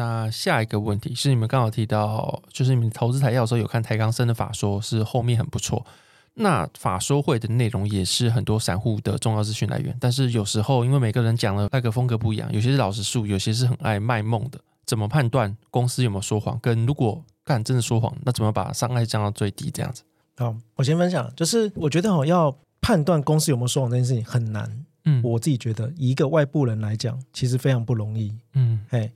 [0.00, 5.84] 那下一个问题是，你们刚好提到，就是你们投资材料的时候有看台钢生的法说，是后面很不错。
[6.32, 14.58] 那法说会的内容也是很多散户的重要资讯来源，但是有时候因为每个人讲的那个风格不一样，有些是老实述，有些是很爱卖梦的。
[14.86, 16.58] 怎么判断公司有没有说谎？
[16.62, 19.70] 跟如果干真的说谎，那怎么把伤害降到最低？
[19.70, 20.02] 这样子。
[20.38, 24.84] 好，我先分享，就是我觉得哦，要判断公司有没有说谎这件事情很难。
[25.04, 28.32] 嗯，我自己觉得，以一个外部人来讲，其实非常不容易。
[28.54, 29.10] 嗯，嘿，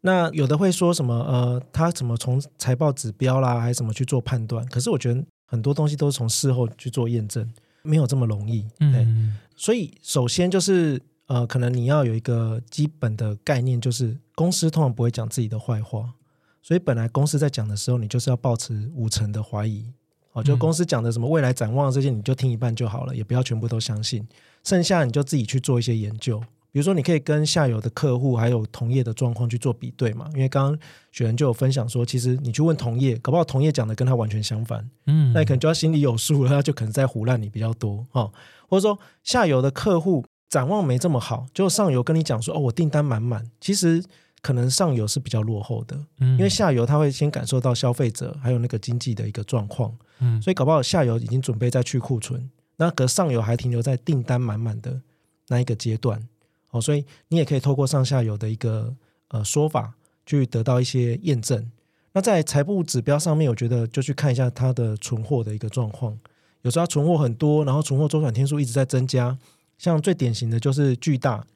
[0.00, 1.14] 那有的会说什么？
[1.14, 4.64] 呃，他怎么从财报指标啦，还是怎么去做判断？
[4.66, 5.24] 可是我觉得。
[5.50, 8.68] 很多东西都是从事后去做验证，没有这么容易。
[8.80, 16.12] 嗯，所以首先就是呃，可能你要有一个基本的概念，就是公司通常不会讲自己的坏话，
[16.60, 19.90] 所以本来公司在讲的时候，你就是要保持五成的怀疑。
[20.34, 24.28] 哦，就公司讲的什么未来展望这些，你就听一半就好了，也不要全部都相信，
[24.64, 26.42] 剩下你就自己去做一些研究。
[26.70, 30.28] 比如说，你可以跟下游的客户还有同业的状况去做比对嘛？
[30.34, 30.78] 因为刚刚
[31.12, 38.30] 雪人就有分享说，其实你去问同业，搞不好同业讲的跟他完全相反，嗯，那你可能就要心里有数了，他就可能在胡乱你比较多哦。
[38.68, 44.04] 或者说，下游的客户展望没这么好，就上游跟你讲说，哦，我订单满满，其实
[44.42, 55.00] 可能上游是比较落后的，嗯，因为下游他会先感受到消费者还有那个经济的一个状况，嗯，所以搞不好下游已经准备再去库存，那可上游还停留在订单满满的
[55.48, 56.22] 那一个阶段。
[56.70, 58.94] 哦，所以你也可以透过上下游的一个
[59.28, 59.94] 呃说法，
[60.26, 61.70] 去得到一些验证。
[62.12, 66.18] 那在财务指标上面，我觉得就去看一下它的存货的一个状况。
[66.62, 69.38] 有时候它存货很多，然后存货周转天数一直在增加。
[69.76, 71.46] 像最典型的就是巨大，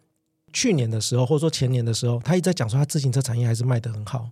[0.52, 4.28] 去年的时候或者说前年的时候，他一直在讲说他自行车产业还是卖的很好。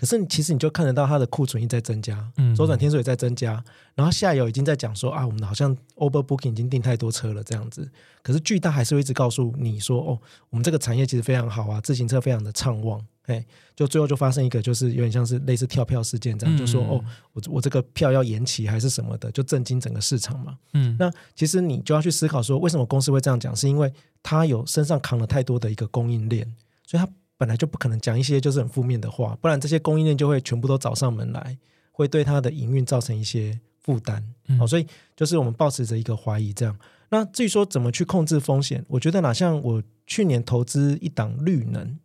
[0.00, 3.62] 可是，其实你就看得到它的库存一直在增加，周转天数也在增加，
[3.94, 7.86] 然后下游已经在讲说啊，我们好像 overbooking 已经订太多车了这样子。
[8.22, 12.98] 可是巨大还是会一直告诉你说，哦，我们这个产业其实非常好啊，自行车非常的畅旺。
[13.26, 13.44] 哎，
[13.76, 20.56] 就最后就发生一个，就是有点像是类似跳票事件这样，就说哦，我我这个票要延期还是什么的，就震惊整个市场嘛。
[20.72, 23.54] 嗯，那其实你就要去思考说，为什么公司会这样讲？
[23.54, 26.50] 是因为它有身上扛了太多的一个供应链，
[26.86, 27.06] 所以它。
[27.40, 31.56] 本来就不可能讲一些就是很负面的话，不然这些供应链就会全部都找上门来，
[31.90, 34.22] 会对它的营运造成一些负担。
[34.48, 34.86] 嗯、哦，所以
[35.16, 36.78] 就是我们保持着一个怀疑这样。
[37.08, 41.98] 那至于说怎么去控制风险，我觉得哪像我去年投资一档绿能，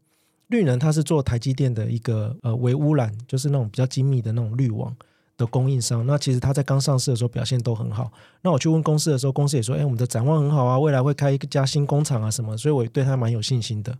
[0.47, 4.95] 绿能它是做台积电的一个呃微污染，就是那种比较精密的那种滤网
[5.35, 6.05] 的供应商。
[6.05, 8.09] 那其实它在刚上市的时候表现都很好。
[8.41, 13.93] 那我去问公司的时候，公司也说，哎，我们的展望很好啊，未来会开一家新工厂啊什么，所以我对它蛮有信心的。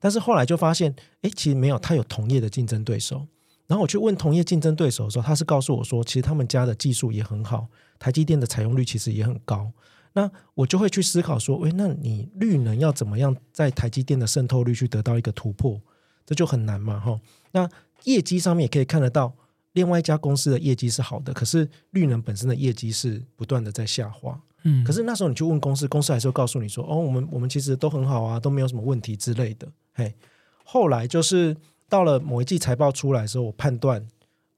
[0.00, 3.26] 但是后来就发现，哎，其实没有，他有同业的竞争对手。
[3.66, 7.66] 然后我去问同业竞争对手的时候，他是告诉我说，其实他们家的技术也很好，
[7.98, 9.72] 台积电的采用率其实也很高。
[10.12, 15.80] 那我就会去思考说，哎，那你绿能要怎么样在台积电的渗透率去得到一个突破？
[16.24, 17.20] 这就很难嘛，哈。
[17.52, 17.68] 那
[18.04, 19.34] 业绩上面也可以看得到，
[19.72, 24.40] 另外一家公司的业绩是好的，可是绿能本身的业绩是不断的在下滑。
[24.62, 29.68] 嗯，可是那时候你去问公司，公司还是会告诉你说，哦，我们我们其实都很好啊，都没有什么问题之类的。
[29.96, 30.14] 嘿，
[30.62, 31.56] 后来就是
[31.88, 34.06] 到了某一季财报出来的时候，我判断，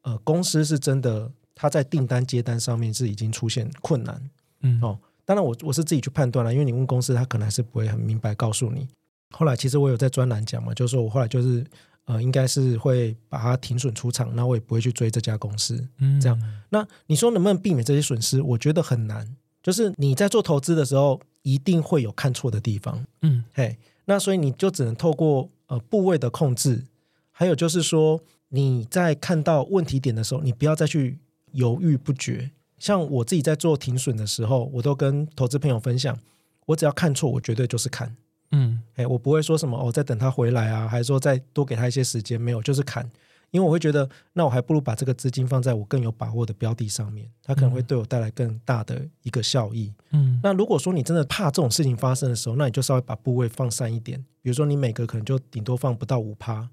[0.03, 4.21] 呃，公司是真的，他在订单接单上面是已经出现困难，
[4.62, 8.88] 嗯哦，当然我我是自己去判断了，因为你问公司，他可能还是不会很明白告诉你。
[9.31, 11.65] 后来其实我有在专栏讲嘛，就是说我后来就是
[12.06, 16.43] 呃，应该是会把它停损出场，那我也不会去追这家公司，嗯，这样。
[16.70, 18.43] 那你说能不能避免这些损失？
[18.43, 23.78] 我觉得很难，就是你在做投资的时候，一定会有看错的地方，嗯，嘿。
[24.06, 26.87] 那所以你就只能透过呃部位的控制，
[27.31, 31.19] 还有就是说你在看到问题点的时候，你不要再去
[31.53, 32.50] 犹豫不决。
[32.78, 36.19] 像我自己在做停损的时候，我都跟投资朋友分享，
[36.66, 38.16] 我只要看错，我绝对就是砍。
[38.53, 43.10] 嗯，哎，我不会说什么哦，再等他回来啊，还是说再多给他一些时间，没有，就是砍。
[43.50, 49.91] 因为我会觉得，那我还不如把这个资金放在我更有把握的标的上面，它可能会对我带来更大的一个效益。
[50.10, 56.69] 嗯，那如果说你真的怕这种事情发生的时候，那你就稍微把部位放散一点，比如说你每个可能就顶多放不到五趴，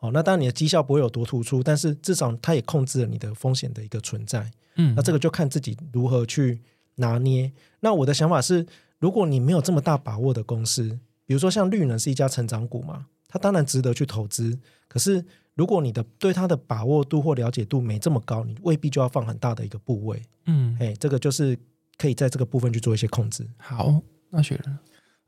[0.00, 4.50] 哦，那当然你的绩效不会有多突出，但是至少它也控制了你的风险的一个存在。
[4.74, 6.60] 嗯，那这个就看自己如何去
[6.96, 7.52] 拿捏。
[7.78, 8.66] 那我的想法是，
[8.98, 14.58] 如果你没有这么大把握的公司，比如说像绿能是一家成长股嘛，它当然值得去投资，
[14.88, 15.24] 可是。
[15.56, 20.22] 如果你的对它的把握度或了解度没这么高，你未必就要放很大的一个部位。
[20.44, 21.58] 嗯，哎，这个就是
[21.98, 23.44] 可以在这个部分去做一些控制。
[23.56, 24.00] 好，
[24.30, 24.78] 那雪人，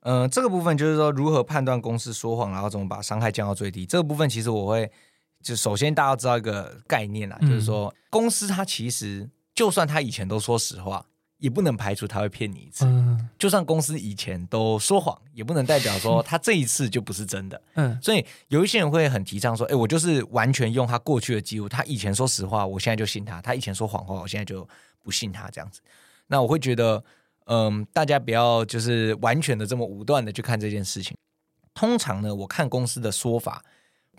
[0.00, 3.86] 呃，这个部分就是说如何判断公司说谎，然后怎么把伤害降到最低。
[3.86, 4.90] 这个部分其实我会，
[5.42, 11.06] 就首先大家要知道一个概念啦，嗯、就是说公司它其实就算它以前都说实话，
[11.38, 12.84] 也不能排除他会骗你一次。
[12.84, 17.60] 嗯，就算公司以前都说谎，也不能代表说 他这一次就不是真的。
[17.74, 24.68] 嗯，所以有一些人会很提倡说，哎，我就是完全用他过去的记录，他以前说实话，我现在就信他；他以前说谎话，我现在就
[25.02, 25.48] 不信他。
[25.50, 25.80] 这样子，
[26.26, 27.02] 那我会觉得，
[27.46, 31.16] 嗯，大家不要就是完全的这么武断的去看这件事情。
[31.74, 33.64] 通常呢，我看公司的说法。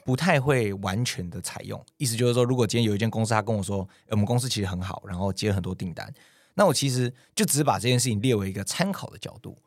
[0.06, 6.12] 不太会完全的采用，意思就是说，如果今天有一间公司，他跟我说，我们公司其实很好，然后接了很多订单，
[6.60, 9.58] 那我其实就只是把这件事情列为一个参考的角度，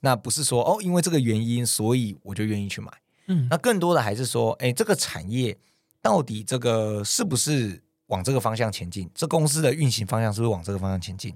[0.00, 2.92] 那不是说哦，因为这个原因，所以我就愿意去买。
[3.28, 5.56] 嗯，那更多的还是说，哎，这个产业
[6.02, 9.08] 到底这个是不是往这个方向前进？
[9.14, 11.34] 这公司的运行方向是不是往这个方向前进？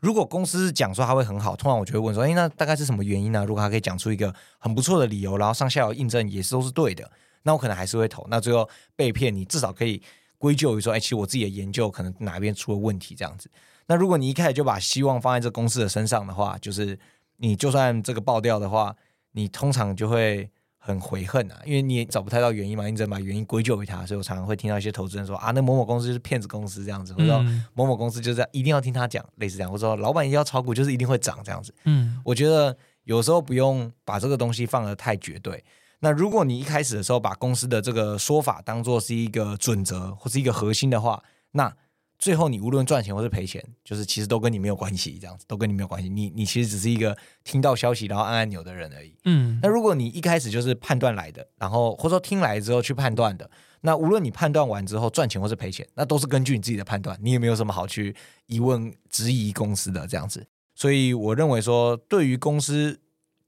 [0.00, 3.46] 如果公司讲说它会很好，通常我就会问说，哎，那大概是什么原因呢？
[3.46, 7.10] 如果他可以讲出一个很不错的理由，然后上下游印证也是都是对的。
[7.44, 10.02] 那我可能还是会投，那最后被骗，你至少可以
[10.36, 13.50] 归咎于说，哎，其实我自己的研究可能哪边出了问题这样子。
[13.88, 16.98] 那如果你一开始就把希望放在这公司的身上的话，就是
[17.38, 18.94] 你就算这个爆掉的话，
[19.32, 24.06] 你通常就会很悔恨啊，因为你也找不太到原因嘛，你只能把原因归咎于他。
[24.06, 27.42] 所以我常常会听到一些投资人说啊，那某某公司就是骗子公司这样子，或者说
[27.74, 31.74] 某某公司就是这样，一定要听他讲，类似这样，或者说老板一定要炒股就是一定会涨这样子。
[31.84, 35.64] 嗯，我觉得有时候不用把这个东西放得太绝对。
[36.00, 41.74] 那如果你一开始的时候把公司的这个说法当做是一个准则或是一个核心的话，那
[42.18, 46.08] 最后你无论赚钱或是赔钱，就是其实都跟你没有关系，这样子都跟你没有关系。
[46.08, 49.16] 你你其实只是一个听到消息然后按按钮的人而已。
[49.24, 49.58] 嗯。
[49.62, 53.50] 那如果你一开始就是判断来的，然后或者说听来之后去判断的，
[53.82, 58.14] 那无论你判断完之后赚钱或是赔钱，那都是根据你自己的判断，你也没有什么好去
[58.46, 60.46] 疑问质疑公司的这样子。
[60.74, 63.00] 所以我认为说，对于公司。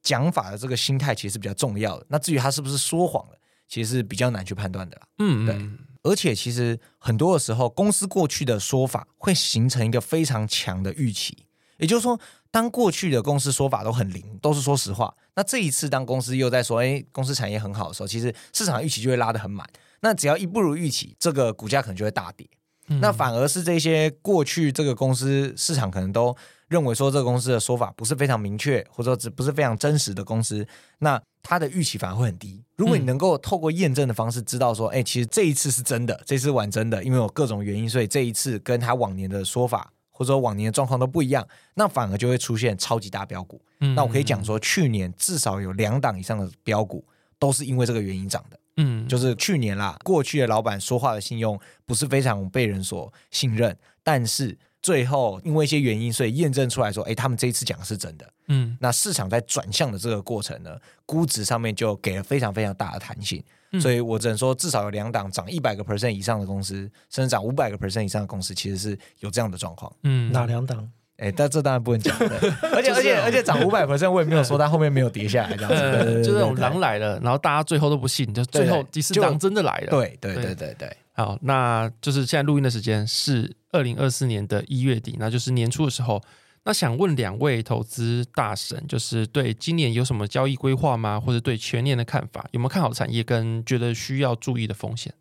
[0.02, 2.06] 讲法的这个心态其实是比较重要的。
[2.08, 3.38] 那至于他是不是说谎了，
[3.68, 5.02] 其实是比较难去判断的啦。
[5.18, 5.54] 嗯，对。
[6.02, 11.46] 而且其实很多的时候，公司过去的说法会形成一个非常强的预期。
[11.78, 12.18] 也就是说，
[12.50, 19.66] 当过去的公司说法都很灵，都是说实话，那这一次当公司又在说，哎，公司产业很好的时候，其实市场预期就会拉得很满。
[20.00, 22.46] 那只要一不如预期，这个股价可能就会大跌。
[22.90, 23.00] 嗯。
[23.00, 26.36] 那反而是这些过去这个公司市场可能都。
[26.70, 30.64] 认为说这个公司的说法不是非常明确，或者说只不是非常真实的公司，
[31.00, 32.62] 那它的预期反而会很低。
[32.76, 41.44] 如果你能够透过验证的方式知道说，哎，其实这一次是真的，这次玩真的，因为有各种原因，所以这一次跟他往年的说法或者说往年的状况都不一样，
[41.74, 43.60] 那反而就会出现超级大标股。
[43.80, 47.04] 嗯，那我可以讲说，去年至少有两档以上的标股
[47.36, 48.56] 都是因为这个原因涨的。
[48.76, 54.58] 嗯，就是去年啦，过去的老板说话的信用不是非常被人所信任，但是。
[54.82, 58.26] 最后，因为一些原因，所以验证出来说，哎，他们这一次讲的是真的。
[58.48, 60.74] 嗯，那市场在转向的这个过程呢，
[61.04, 63.44] 估值上面就给了非常非常大的弹性。
[63.72, 69.94] 嗯，所以我只能说，至少有两档涨一百个 percent 以上的公司，甚至涨五百个 percent 以上的公司，其实是有这样的状况。
[70.04, 70.90] 嗯，哪两档？
[71.20, 72.16] 哎，但这当然不能讲。
[72.74, 76.24] 而且而且而且涨五百 percent，我也没有说它后面没有跌下来这样子。
[76.24, 79.90] 就这种狼来了，然后大家最后都不信，就最后第四档真的来了。
[79.90, 80.96] 对对对对对。
[81.12, 86.20] 好，那就是现在录音的时间是二零二四年的一月底，那就是年初的时候。
[86.62, 91.18] 那想问两位投资大神，就是对今年有什么交易规划吗？
[91.18, 92.46] 或者对全年的看法？
[92.50, 95.12] 有没有看好产业跟觉得需要注意的风险？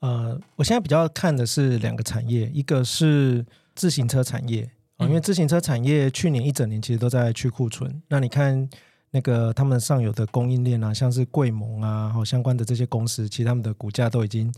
[0.00, 3.46] 呃，我现在比较看的是两个产业，一个是
[3.76, 8.02] 自行车产业啊，因为自行车产业去年一整年其实都在去库存。
[8.08, 8.68] 那你看
[9.10, 14.52] 那个他们上游的供应链啊，像是贵盟啊，和相关的这些公司，其实他们的股价都已经。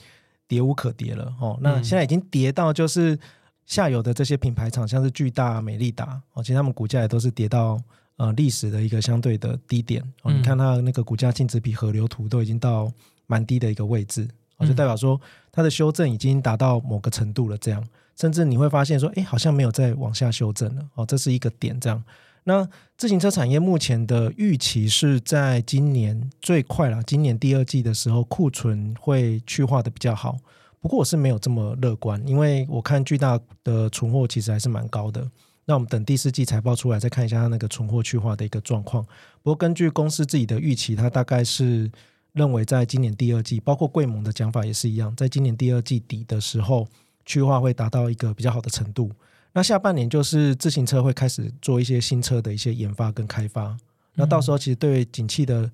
[0.47, 3.19] 跌无可跌了哦，那现在已经跌到就是
[3.65, 7.81] 下游的这些品牌厂，像是巨大、美利达哦，其实他们股价也都是跌到
[8.17, 10.31] 呃历史的一个相对的低点哦。
[10.31, 12.93] 你看它那个股价净值比河流图都已经到
[13.27, 14.29] 蛮低的一个位置，
[14.61, 15.19] 就代表说
[15.51, 17.57] 它的修正已经达到某个程度了。
[17.57, 17.83] 这样，
[18.17, 22.03] 甚至你会发现说，哎，好像没有再往下修正了哦，这是一个点这样。
[22.47, 22.69] 那
[22.99, 30.37] 自行车产业目前的预期是在今年最快了，今年第二季的时候库存会去化的比较好。
[30.81, 35.27] 不过我是没有这么乐观，因为我看巨大的存货其实还是蛮高的。
[35.65, 39.03] 那我们等第四季财报出来再看一下它那个存货去化的一个状况。
[39.43, 41.91] 不过根据公司自己的预期，它大概是
[42.35, 46.87] 认为在今年第二季，包括贵盟的讲法也是一样，在今年第二季底的时候
[47.25, 49.11] 去化会达到一个比较好的程度。
[49.53, 53.77] 那下半年就是自行车会开始做一些新车的一些研发跟开发，
[54.15, 55.71] 那到时候其实对景气的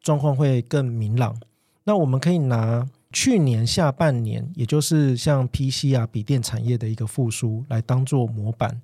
[0.00, 1.36] 状况会更明朗。
[1.82, 8.80] 那我们可以拿去年下半年，也就是像 PC 啊笔电产业的一个复苏来当做模板。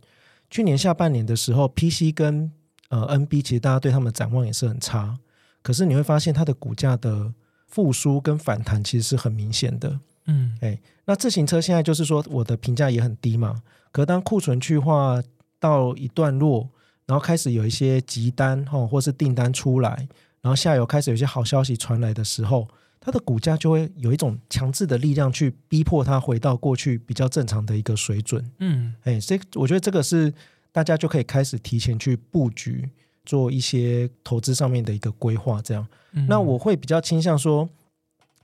[0.51, 2.51] 去年下半年的时候，PC 跟
[2.89, 5.17] 呃 NB 其实大家对他们的展望也是很差，
[5.63, 7.33] 可是你会发现它的股价的
[7.69, 10.01] 复苏跟反弹其实是很明显的。
[10.27, 13.63] 嗯，哎，那自行车现在就是说我的评价也很低嘛。
[13.93, 15.23] 可当库存去化
[15.59, 16.69] 到一段落，
[17.07, 20.09] 然后开始有一些急单哈，或是订单出来，
[20.41, 22.69] 然后下游开始有一些好消息传来的时候，
[23.01, 28.49] 它的股价就会有一种强制的力量去逼迫它回到过去比较正常的一个水准。
[28.59, 30.33] 嗯，哎，所以我觉得这个是
[30.71, 32.89] 大家就可以开始提前去布局，
[33.25, 35.61] 做一些投资上面的一个规划。
[35.61, 37.69] 这样，嗯、那我会比较倾向说，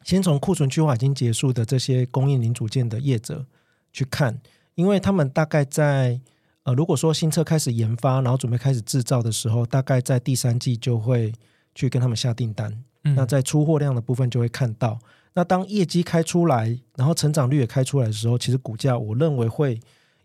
[0.07, 3.45] 先从库存去化已经结束的这些供应零组件的业者
[3.93, 4.41] 去看，
[4.77, 6.21] 因为他们大概在
[6.63, 11.33] 呃，如果说新车开始研发，然后准备开始制造的时候，大概在第三季就会
[11.75, 12.73] 去跟他们下订单。
[13.03, 14.97] 那在出货量的部分就会看到，
[15.35, 19.81] 那当业绩开出来，然后成长率也开出来的时候，其实股价我认为会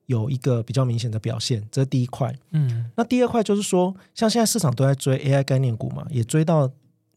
[0.06, 2.32] 有一个比较明显的表现，这是第一块。
[2.52, 6.72] 嗯，那第二块就是说，像现在市场都在追 AI 概念股嘛，也追到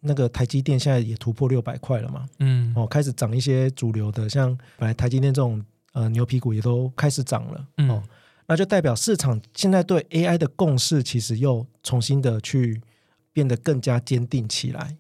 [0.05, 2.27] 那个台积电现在也突破六百块了嘛。
[2.39, 7.67] 嗯，哦，开始涨一些主流的，像本来台积电这种呃牛皮股也都开始涨了。
[7.89, 8.03] 哦，
[8.47, 12.81] 那就代表市场现在对 AI 的共识其实又重新的去
[13.33, 14.97] 变得更加坚定起来。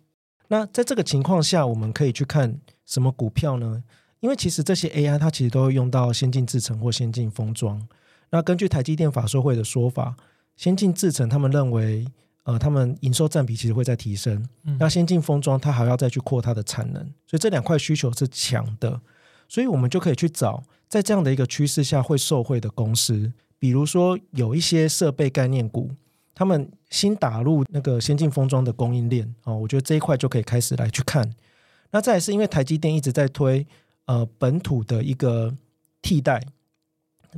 [0.49, 3.83] 那在这个情况下，我们可以去看什么股票呢？
[4.21, 7.87] 因为其实这些 AI 它其实都会用到先进制程或先进封装。
[8.31, 10.17] 那根据台积电法说会的说法，
[10.57, 12.07] 先进制程他们认为，
[12.45, 14.47] 呃，他们营收占比其实会在提升。
[14.63, 19.01] 嗯、那先进封装它还要再去扩它的产能，所以这两块需求是强的。
[19.49, 25.91] 所以我们就可以去找在这样的一个趋势下会受惠的公司，比如说有一些设备概念股。
[26.37, 31.33] 他们新打入那个先进封装的供应链哦，我觉得这一块就可以开始来去看。
[31.93, 33.65] 那再来是因为台积电一直在推
[34.07, 35.55] 呃本土的一个
[36.03, 36.45] 替代，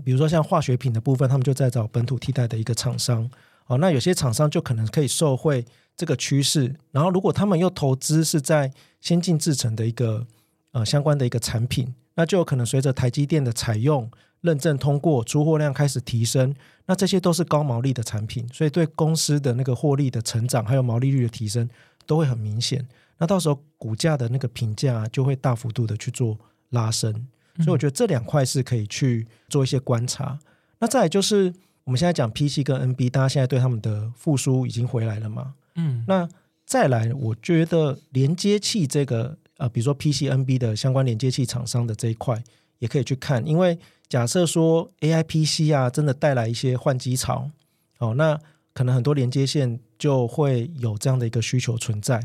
[0.03, 3.31] 比如说像化学品的部分，他们就在找本土替代的一个厂商。
[3.67, 5.65] 哦，那有些厂商就可能可以受惠
[5.97, 6.75] 这个趋势。
[6.93, 10.27] 然后如果他们又投资是在先进制程的一个
[10.73, 14.11] 呃相关的一个产品，那就有可能随着台积电的采用。
[14.43, 16.55] 认证通过，出货量开始提升，
[16.85, 21.69] 那这些都是高毛利的产品，所以对公司的那个获利的成长，还有毛利率的提升，
[22.05, 22.87] 都会很明显。
[23.19, 27.13] 那到时候股价的那个评价就会大幅度的去做拉升，
[27.57, 30.39] 所以我觉得这两块是可以去做一些观察。
[30.79, 31.53] 那再来就是
[31.87, 35.55] 我们现在讲 PC 跟 NB，大家现在对他们的复苏已经回来了嘛？
[35.75, 36.29] 嗯，那
[36.67, 42.43] 再来，我觉得连接器这个呃，比如说 PC、NB 的相关连接器厂商的这一块，
[42.81, 43.79] 也可以去看，因为。
[44.09, 47.51] 假设说 AI PC 啊，真的带来一些换机潮，
[47.99, 48.39] 哦，那
[48.73, 52.23] 可能很多连接线就会有这样的一个需求存在。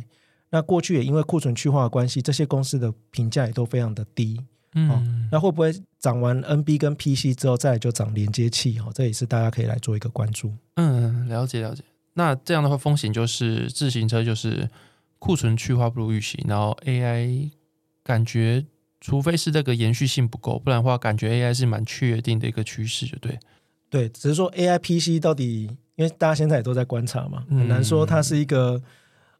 [0.52, 4.40] 那过去也因为库存去化的关系，这些公司的评价也都非常的低。
[4.76, 8.78] 嗯、哦，那会不会涨完 NB 跟 PC 之后，再来就涨连接器？
[8.80, 10.54] 哦，这也是大家可以来做一个关注。
[10.76, 11.84] 嗯，了解了解。
[12.14, 14.70] 那这样的话，风险就是自行车就是
[15.20, 17.50] 库存去化不如预期，然后 AI
[18.04, 18.66] 感觉。
[19.04, 23.40] 除非是这个延续性不够，不然的话，感觉 AI 是蛮确定的一个趋势，就对。
[23.90, 25.64] 对，只是说 AI PC 到底，
[25.96, 28.76] 因为大家现在也都在观察嘛，很难说它是一个。
[28.76, 28.84] 嗯、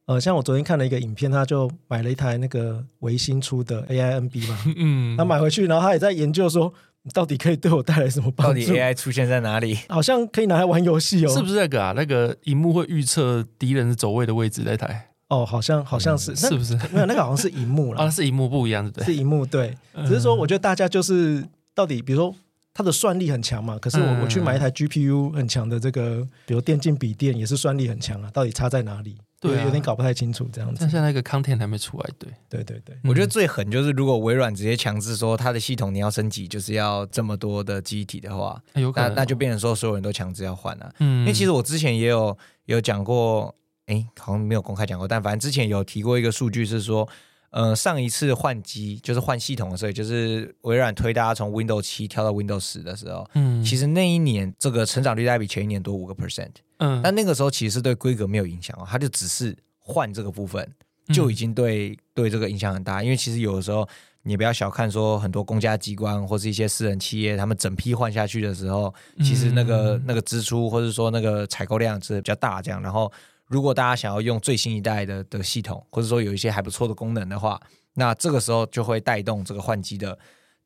[0.08, 6.74] 呃，像我昨天看了一个影片，他就买了一台那个维新出的 AI NB 嘛， 嗯，他买回去，然后他也在研究说，
[7.14, 8.54] 到底可以对我带来什么帮助？
[8.54, 9.78] 到底 AI 出现在哪里？
[9.90, 11.94] 好像可以拿来玩游戏哦， 是不是那个啊？
[11.96, 15.10] 那个荧幕会预测敌人的走位的位置那台？
[15.30, 16.76] 哦，好像好像是，嗯、是不是？
[16.92, 18.02] 没有，那个好像是荧幕了。
[18.04, 19.78] 啊，是荧幕不一样的，对，是荧幕，对。
[20.06, 21.42] 只是说，我觉得大家就是
[21.74, 22.36] 到底，比如说
[22.74, 29.16] 它的算力很强嘛，可是我、嗯、我去买一台 GPU 很强的这个，比如电竞笔电也是算力很强啊，到底差在哪里？
[29.42, 30.78] 对、啊，有点搞不太清楚这样子。
[30.80, 32.96] 但现在那个 content 还没出来，对，对对对。
[33.04, 40.94] 我觉得最狠就是，如果微软直接强制说它的系统你要升级，就是要这么多的记忆体的话，有可能、哦、那那就变成说所有人都强制要换了、啊。
[41.00, 43.54] 嗯，因为其实我之前也有有讲过。
[43.88, 47.06] 哎，好像没有公开讲过，但反正之前有提过一个数据是说，
[47.50, 60.68] 呃，上一次换机就是换系统的时候，就是微软推大家从 Windows 七跳到 Windows 十的时候，嗯，其实那一年这个成长率大概比前一年多五个 percent，嗯，但那个时候其实是对规格没有影响哦，它就只是换这个部分
[61.14, 63.88] 就已经对、嗯、对这个影响很大，因为其实有的时候
[64.24, 73.12] 你不要小看说很多公家机关或是一些私人企业，他们整批换下去的时候，其实那个、嗯、那个支出或者说那个采购量是比较大，这样，然后。
[73.48, 77.60] 如果大家想要用最新一代的的系统，或者说有一些还不错的功能的话，
[77.96, 80.18] 那这个时候就会带动这个换机的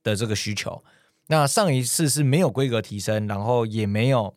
[0.03, 0.84] 的这个需求。
[1.25, 4.31] 那上一次是没有规格提升，然后也没有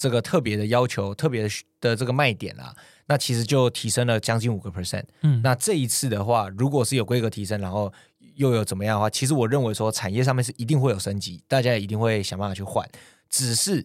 [0.00, 5.04] 这个特别的要求、特别的的这个卖点啊，那其实就提升了将近五个 percent。
[5.20, 7.92] 嗯，那这一次的话，如果是有规格提升，然后
[8.36, 12.88] 又有怎么样的话，其实我认为说产业上面是一定会有升级，大家也一定会想办法去换。
[13.28, 13.84] 只是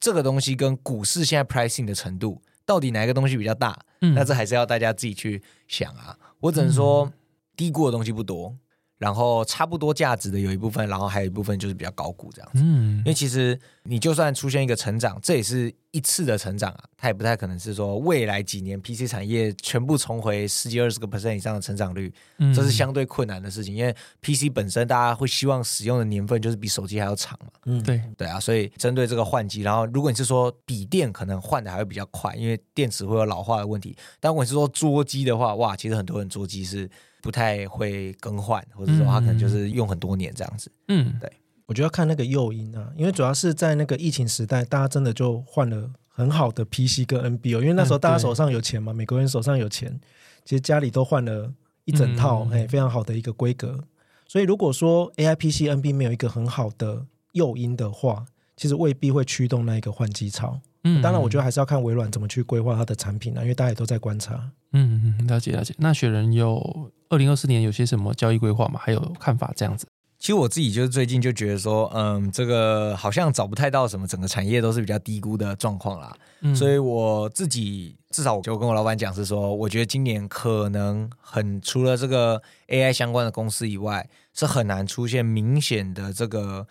[0.00, 2.42] 这个东西跟股市现在 pricing 的程度。
[2.66, 3.78] 到底哪一个东西比较大？
[4.00, 6.18] 嗯，那这还是要大家自己去想啊。
[6.40, 7.12] 我只能说，
[7.54, 8.56] 低估的东西不多，
[8.98, 12.60] 然后差不多价值的有一部分，然后还有一部分就是比较高估这样子。
[12.62, 22.12] 嗯，因为其实你就算出现一个成长，这也是一次的成长啊，它也不太可能是说未来几年 PC 产业全部重回十几二十个 percent 以上的成长率，
[22.54, 23.74] 这是相对困难的事情。
[23.74, 27.50] 因为 PC 本身大家会希望使用的年份就是比手机还要长嘛。
[27.66, 33.96] 嗯，对对啊，所以针对这个换机，然后如果你是说笔电可能换的还会比较快，因为电池会有老化的问题。
[34.20, 36.88] 但如果你是说桌机的话，哇，其实很多人桌机是。
[37.24, 40.70] 不太会更换，或者说他可能就是用很多年这样子。
[40.88, 41.32] 嗯，对，
[41.64, 49.98] 我觉得要看那个诱因啊，因为主要是在那个疫情时代，大家真的就换了很好的 PC 跟 NB 哦，因为那时候大家手上有钱嘛，嗯、美国人手上有钱，
[50.44, 51.50] 其实家里都换了
[51.86, 53.82] 一整套，哎、嗯，非常好的一个规格。
[54.28, 60.60] 所以如果说 AI PC NB 没有一个很好的诱因的话，其实未必会驱动那一个换机潮。
[60.84, 64.34] 嗯，当然，我觉得还是要看微软怎么去规划它的产品啊，因为大家也都在观察。
[64.72, 65.74] 嗯嗯，了解了解。
[65.78, 68.78] 那雪人有二零二四年有些什么交易规划吗？
[68.82, 69.86] 还有看法这样子？
[70.18, 76.14] 其实我自己就是最近就觉得说，嗯，这个好像找不太到什么，整个产业都是比较低估的状况啦。
[76.40, 86.66] 嗯，所以我自己至少我就跟我老板讲是说，我觉得今年可能很除了这个 AI 相关的公司以外，是很难出现明显的这个。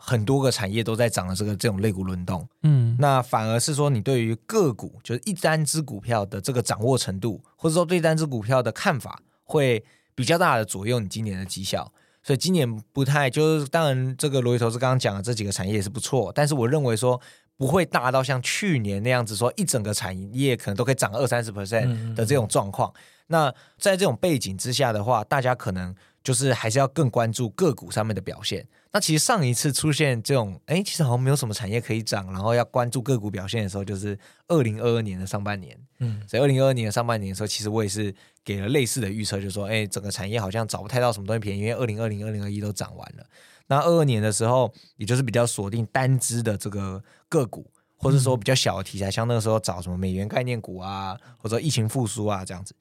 [0.00, 11.92] 很多个产业都在涨的这个这种类股轮动，嗯，那反而是说你对于个股，就是一单只股票的这个掌握程度，或者说对单只股票的看法，会比较大的左右你今年的绩效。
[12.22, 17.20] 所以今年不太就是，当然这个罗辑投资刚刚讲的这几个产业也是不错，但是我认为说
[17.56, 22.90] 不会大到像去年那样子，说一整个产业可能都可以涨二三十 percent 的这种状况。
[22.90, 25.94] 嗯嗯那在这种背景之下的话，大家可能
[26.28, 28.68] 就是还是要更关注个股上面的表现。
[28.92, 35.74] 那其实上一次出现这种，哎，其实好像没有什么产业可以涨，然后要关注个股表现的时候，就是二零二二年的上半年。
[36.00, 43.24] 嗯，所以二零二二年的上半年的时候，其实我也是给了类似的预测，就是说，哎，整个产业好像找不太到什么东西便宜，因为二零二零、二零二一都涨完了。
[43.68, 52.74] 那二二年的时候，也就是比较锁定单只的这个个股，或者说比较小的题材，像那个时候找什么美元概念股啊，或者疫情复苏啊这样子。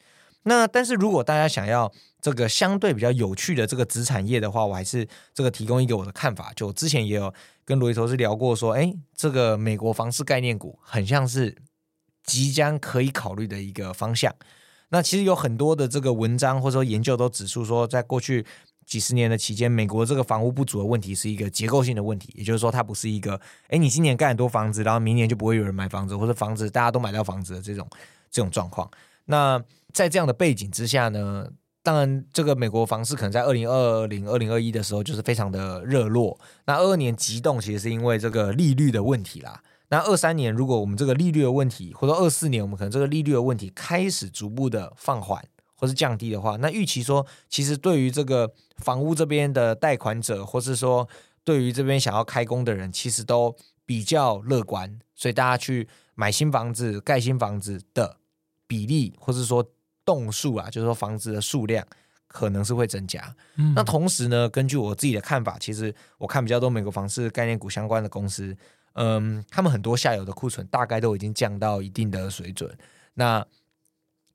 [0.43, 6.51] 那但是如果大家想要这个相对比较有趣的这个子产业的话，我还是这个提供一个我的看法。
[6.55, 7.33] 就之前也有
[7.63, 11.55] 跟罗伊投资聊过，说，哎，这个美国房市概念股很像是
[12.23, 14.33] 即将可以考虑的一个方向。
[14.89, 18.45] 那其实有很多的这个文章或者说研究都指出说，在过去
[18.85, 27.85] 几十年的期间，美国这个房屋不足的问题是一个结构性的问题，也就是说，它不是一个，哎，你今年盖很多房子，然后明年就不会有人买房子，或者房子大家都买到房子的这种
[28.31, 28.89] 这种状况。
[29.25, 31.49] 那在这样的背景之下呢，
[31.87, 36.37] 当然这个美国房市可能在二零二零、二零二一的时候就是非常的热络。
[36.65, 39.63] 那二二年急冻其实是因为这个利率的问题啦。
[39.87, 45.41] 那二三年如果我们这个利率的问题，或者二四年我们可能这个利率的问题开始逐步的放缓
[45.77, 51.07] 或是降低的话，那预期说其实对于这个房屋这边的贷款者，或是说
[51.45, 58.17] 对于这边想要开工的人，其实都比较乐观，所以大家去买新房子、盖新房子的
[58.67, 59.65] 比例，或是说。
[60.07, 61.85] 栋数啊，就是说房子的数量
[62.27, 63.35] 可能是会增加。
[63.57, 68.55] 嗯，那同时呢，根据我自己的看法，其实我看比较多美国房市概念股相关的公司，
[68.93, 72.73] 嗯，他们很多下游的库存大概都已经降到一定的水准。
[73.15, 73.45] 那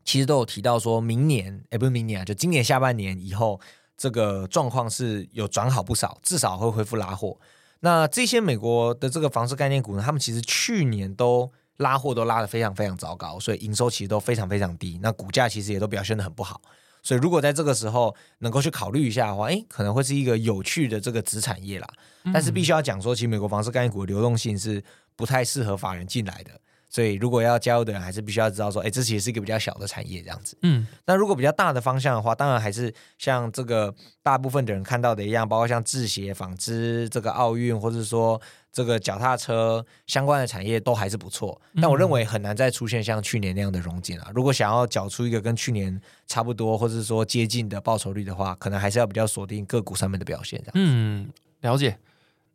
[0.04, 3.58] 其实都有提到说，明年，哎，不是明年啊，就今年下半年以后，
[3.96, 7.38] 这个状况是有转好不少，至少会恢复拉货。
[7.80, 11.50] 那这些美国的这个房市概念股呢，他们其实去年都。
[11.82, 16.60] 拉货都拉得非常非常糟糕，所以营收其实都非常非常低，那股价其实也都表现得很不好。
[17.02, 21.88] 所以如果在这个时候能够去考虑一下的话，诶，可能会是一个有趣的这个子产业啦。
[22.32, 24.82] 但是必须要讲说，其实美国房市概念股的流动性是
[25.16, 26.52] 不太适合法人进来的。
[26.94, 30.54] 所以，如果要加入的人，还是必须要知道说，哎，这其实是一个比较小的产业，这样子。
[30.60, 38.38] 嗯，那如果比较大的方向的话，当然还是像这个大部分的人看到的一样，包括像制鞋、纺织、这个奥运，或者说
[38.70, 41.58] 这个脚踏车相关的产业，都还是不错。
[41.80, 44.30] 但我认为很难再出现像去年那样的融景了。
[44.34, 50.62] 如果想要缴出一个跟去年差不多，或者说接近的报酬率的话，可能还是要比较锁定个股上面的表现。
[50.74, 51.30] 嗯，
[51.62, 51.96] 了解。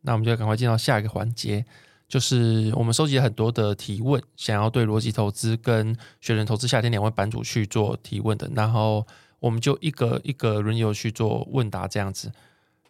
[0.02, 1.64] 那我们就赶快进到下一个环节。
[2.08, 9.06] 就是我们收集了很多的提问，想要对逻辑投资跟雪人投资夏天两位版主去做提问的，然后
[9.40, 12.32] 我们就一个一个轮流去做问答这样子。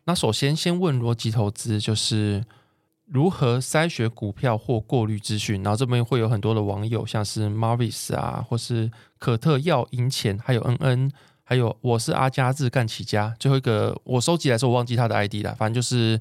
[0.04, 2.44] 那首先先问逻辑投资，就是
[3.06, 5.64] 如何筛选股票或过滤资讯。
[5.64, 11.10] 然后这边会有很多的网友，像是 Marvis 啊，或是可特要赢钱，还有 NN，
[11.42, 13.34] 还有我是阿加字干起家。
[13.40, 16.20] 最后一个我收集来说，我忘记他的 ID 了，反正就是。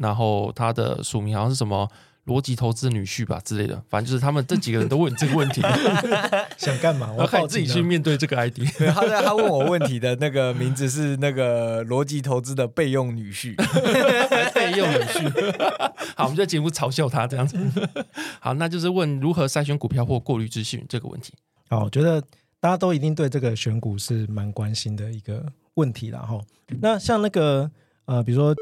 [0.00, 1.88] 然后他的署名好像是什么
[2.26, 5.60] 逻辑投资女婿吧之类的，反正就是他们这几个人都问这个问题，
[6.58, 7.10] 想干嘛？
[7.16, 8.58] 我靠自己去面对这个 ID。
[8.94, 13.56] 他在他问我问题的那个名字是那个逻辑投资的备用女婿，
[14.54, 15.72] 备用女婿。
[16.14, 17.58] 好，我们就在节目嘲笑他这样子。
[18.38, 21.32] 好，那就是问如何筛选股票或过滤资讯这个问题。
[21.68, 22.22] 好，我觉得
[22.60, 26.38] 大家都一定对这个选股是蛮关心的一个问题了哈。
[26.80, 27.70] 那像那个
[28.04, 28.54] 呃，比如说。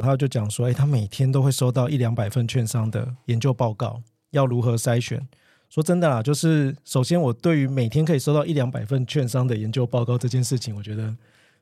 [0.00, 5.26] 他就讲说，哎，他每天都会收到一两百份券商的研究报告，要如何筛选？
[5.68, 11.14] 说真的啦，就是首先我对于每天可以收到一两百份券商的研究报告这件事情，我觉得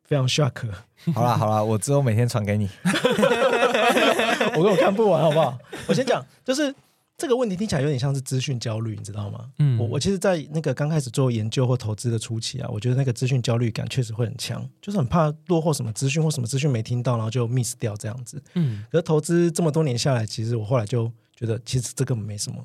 [0.03, 0.69] 非常 shock。
[1.15, 2.69] 好啦好啦，我之后每天传给你，
[4.57, 5.59] 我跟我看不完好不好？
[5.87, 6.75] 我先讲，就是。
[7.17, 9.49] 这个问题听起来有点像是资讯焦虑，你知道吗？
[9.61, 18.43] 嗯，我我其实，在那个刚开始做研究或投资的初期啊，我觉得那个资讯焦虑感确实会很强，就是很怕落后什么资讯或什么资讯没听到，然后就 miss 掉这样子。
[18.55, 22.65] 嗯，可是投资这么多年下来，其实我后来就觉得，其实这个没什么，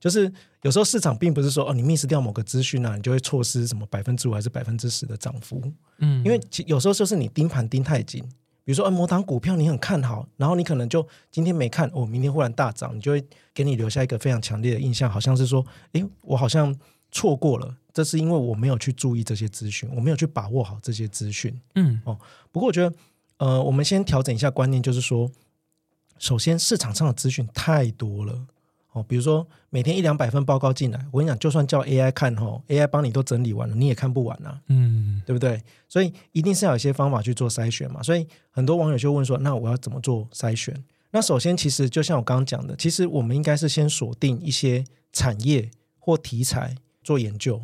[0.00, 5.62] 就是有时候市场并不是说哦，你 miss 掉某个资讯啊，你就会错失什么百分之五还是百分之十的涨幅。
[5.98, 8.24] 嗯，因为其有时候就是你盯盘盯太紧。
[8.66, 13.24] 比如说，哎，某档股票你很看好，然后你可能就今天没看，哦，明天忽然大涨，你就会
[13.54, 16.76] 给你留下一个非常强烈的印象，好像是说，哎，我好像
[17.12, 21.56] 错过了，这是因为我没有去注意这些资讯，我没有去把握好这些资讯。
[21.76, 22.18] 嗯，哦，
[22.50, 22.96] 不过我觉得，
[23.36, 25.30] 呃，我们先调整一下观念，就是说，
[26.18, 28.46] 首先市场上的资讯太多了。
[28.96, 35.62] 哦，比如说每天一两百份报告进来，我跟你讲，就算叫 AI 看吼，AI 帮你都整理完了，你也看不完啊，嗯，对不对？
[35.86, 38.02] 所以一定是要有一些方法去做筛选嘛。
[38.02, 40.82] 所以很多网友就问说，那我要怎么做筛选？
[41.10, 44.82] 那首先，其实就像我刚刚讲的，其实我们应该是先锁定一些
[45.12, 47.60] 产业或题材做研究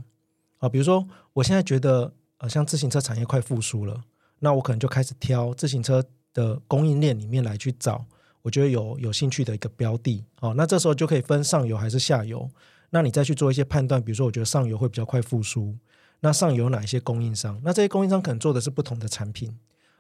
[0.59, 0.69] 啊。
[0.69, 3.99] 比如说，我现在觉得呃，像自行车产业快复苏了，
[4.41, 8.05] 那我可能就开始挑自行车的供应链里面来去找。
[8.43, 12.51] 我觉得有有兴趣的一个标的，好，那这时候就可以分上游还是下游，
[12.91, 15.77] 那你再去做一些判断，比如说我觉得上游会比较快复苏，
[16.21, 17.61] 那上游哪一些供应商？
[17.63, 19.57] 那这些供应商可能做的是不同的产品，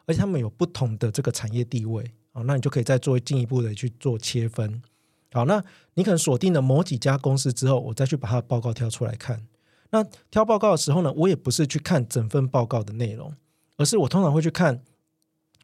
[0.06, 4.82] 而且他们有不同的这个产业地位，好，那你就可以再做进一步的去做切分，
[5.32, 5.62] 好，那
[5.94, 9.46] 你可能锁定了某几家公司之后，我再去把它的报告挑出来看，
[9.90, 10.02] 那
[10.32, 13.32] 挑报告的时候呢，我也不是去看整份报告的内容，
[13.76, 14.82] 而是我通常会去看。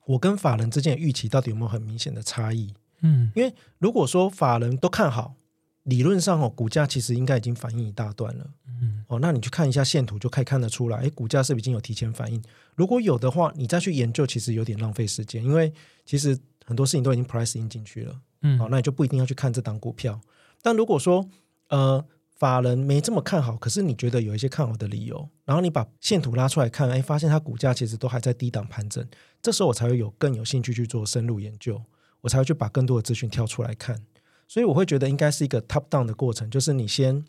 [0.09, 2.73] 我跟法人之间的预期到底有没有很明显的差异？
[3.03, 5.35] 嗯，因为如果说法人都看好，
[5.83, 8.47] 理论上哦，股价其实应该已经反应一大段了。
[8.81, 12.43] 嗯，哦，那你去看一下线图，就可以看得出来，诶，股价是不是已经有提前反应？
[12.75, 15.71] 如果有的话，你再去研究，其实有点浪费时间，因为
[16.07, 18.21] 其实很多事情都已经 price in 进去了。
[18.41, 20.19] 嗯，哦，那你就不一定要去看这档股票。
[20.63, 21.29] 但如果说，
[21.69, 22.05] 呃。
[22.39, 29.05] 法人没这么看好，可是你觉得有一些看好的理由，然后你把线图拉出来看，哎，发现它股价其实都还在低档盘整，
[29.41, 31.83] 这时候我才会有更有兴趣去做深入研究，
[32.21, 34.05] 我才会去把更多的资讯挑出来看。
[34.47, 37.25] 所以我会觉得应该是一个 top down 的过程，就是你先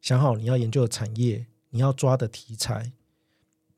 [0.00, 2.92] 想好你要研究的产业，你要抓的题材，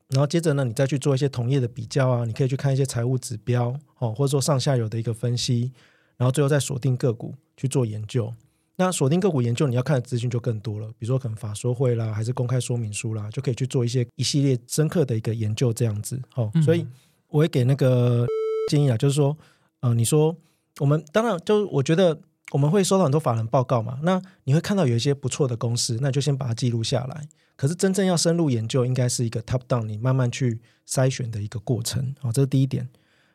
[0.09, 5.71] 然后接着呢，你再去做一些同业的比较啊，你可以去看一些财务指标哦，或者说上下游的一个分析，
[6.17, 8.33] 然后最后再锁定个股去做研究。
[8.75, 16.19] 那锁定个股研究，你要看的资讯就更多了，比如说可能法说会啦，还是公开说明书啦，就可以去做一些一系列深刻的一个研究这样子。
[16.35, 16.85] 哦，所以
[17.31, 18.25] 我会给那个
[18.69, 19.37] 建议啊，就是说，
[19.79, 20.35] 呃，你说
[20.79, 27.27] 我们当然就我觉得我们会收到很多法人报告嘛，那你会看到有一些不错的公司，那就先把它记录下来。
[27.55, 32.13] 可是真正要深入研究，应该是一个 top down，你慢慢去筛选的一个过程。
[32.19, 32.89] 好、这是第一点。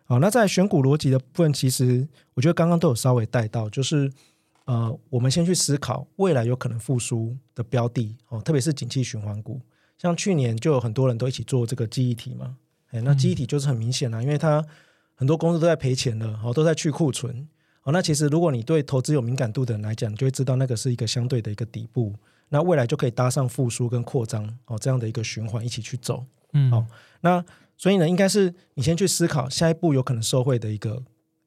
[0.04, 4.12] 好，那在选股逻辑的部分，其实我觉得刚刚都有稍微带到，就是。
[4.66, 9.60] 呃，我们先去思考未来有可能复苏的标的哦，特别是景气循环股，
[9.96, 12.56] 像去年就有很多人都一起做这个记忆体嘛，
[12.90, 14.64] 哎，那记忆体就是很明显啦，因为它
[15.14, 17.48] 很多公司都在赔钱了，哦，都在去库存，
[17.82, 22.14] 哦，那其实如果你对投资有敏感度的人来讲，你就会知道那个是一个相对的一个底部，
[22.48, 26.86] 那未来就可以搭上复苏跟扩张哦这样的一个循环一起去走，嗯，好，
[27.20, 27.44] 那
[27.76, 31.02] 所以呢，应该是你先去思考下一步有可能受惠的一个。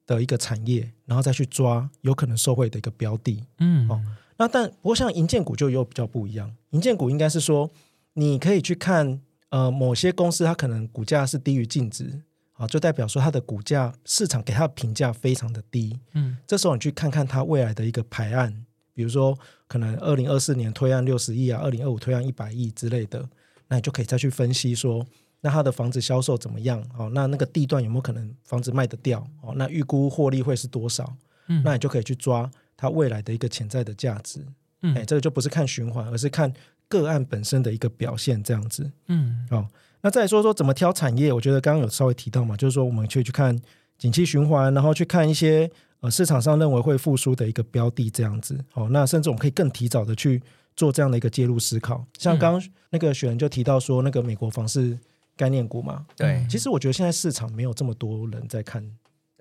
[0.06, 4.02] 的一个产业，然后再去抓有可能受惠的一个标的，嗯，哦，
[4.38, 7.70] 那但不过像银建股就又比较不一样，银建股应该是说
[8.14, 9.20] 你可以去看，
[9.50, 12.22] 呃，某些公司它可能股价是低于净值，
[12.54, 23.28] 啊，就代表说它的股价市场给它的评价非常的低，嗯，这时候你去看看它未来的一个排案，比如说可能二零二四年推案六十亿啊，二零二五推案一百亿之类的，
[23.68, 25.06] 那你就可以再去分析说。
[25.42, 26.84] 那它的房子销售怎么样？
[26.98, 29.26] 哦，那那个地段有没有可能房子卖得掉？
[29.42, 31.16] 哦，那预估获利会是多少？
[31.48, 34.44] 嗯，那你就可以去抓它未来的一个潜在的价值。
[34.82, 36.52] 嗯，哎，这个就不是看循环，而是看
[36.90, 38.90] 个案本身的一个表现，这样子。
[39.06, 39.66] 嗯，哦，
[40.02, 43.56] 那再说说怎么挑产业，我觉得刚刚有稍微提到嘛，就是说我们可以去看
[43.96, 48.58] 景气循环，然后去看一些呃市场上认为会复苏的一个标的这样子。
[48.74, 50.42] 哦，那甚至我们可以更提早的去
[50.74, 52.04] 做这样的一个介入思考。
[52.18, 54.98] 像刚刚那个雪人就提到说，那个美国房市
[55.36, 58.84] 概念股嘛，对，其实我觉得现在市场没有这么多人在看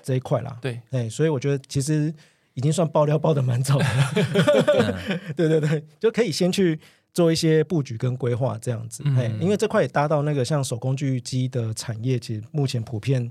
[0.03, 0.57] 这一块啦。
[0.61, 2.13] 对，哎，所以我觉得其实
[2.53, 4.11] 已经算爆料爆的蛮早的了。
[5.35, 6.79] 对对对，就可以先去。
[7.13, 13.29] 做一些布局跟规划这样子，哎、嗯，因为这块也搭到那个像手工具机的产业，其实目前普遍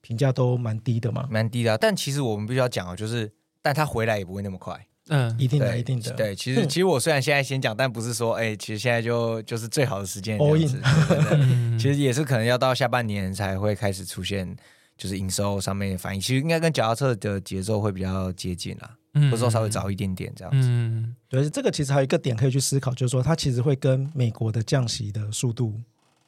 [0.00, 1.76] 评价都蛮低的嘛，蛮低的。
[1.78, 6.10] 但其实我们必须要讲哦，就是，但它回来也不会那么快，嗯，一定的，一定的。
[6.12, 10.80] 对，其实其实我虽然现在先讲，但不是说，哎，其实现在就就是最好的时间这样子，
[11.78, 14.56] 其实也是可能要到下半年才会开始出现，
[14.96, 16.20] 就是营收上面的反应。
[16.20, 18.96] 其实应该跟脚踏车的节奏会比较接近啦。
[19.24, 25.74] 或者说稍微早一点点这样子，嗯，对，这个其实还有一个点可以去思考，就是说它其实会跟美国的降息的速度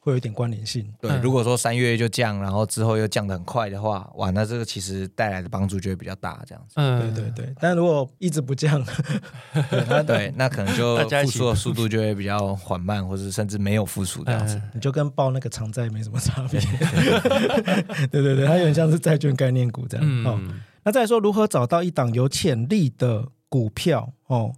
[0.02, 0.90] 会有一点关联性。
[0.98, 6.74] 对，如果说三月就降，然后之后又降得很快的话，哇，那这个其实带来的帮助就会比较大，这样子。
[6.76, 7.54] 嗯，对对对。
[7.60, 8.82] 但如果一直不降，
[10.06, 14.58] 对，那可能就复苏的速度就会比较缓慢，或者甚至没有复苏这样子。
[14.72, 16.58] 你就跟报那个长债没什么差别。
[18.10, 20.06] 对对对，它有点像是债券概念股这样。
[20.06, 20.60] 嗯。
[20.90, 24.52] 那再来说，如何找到一档有潜力的股票哦？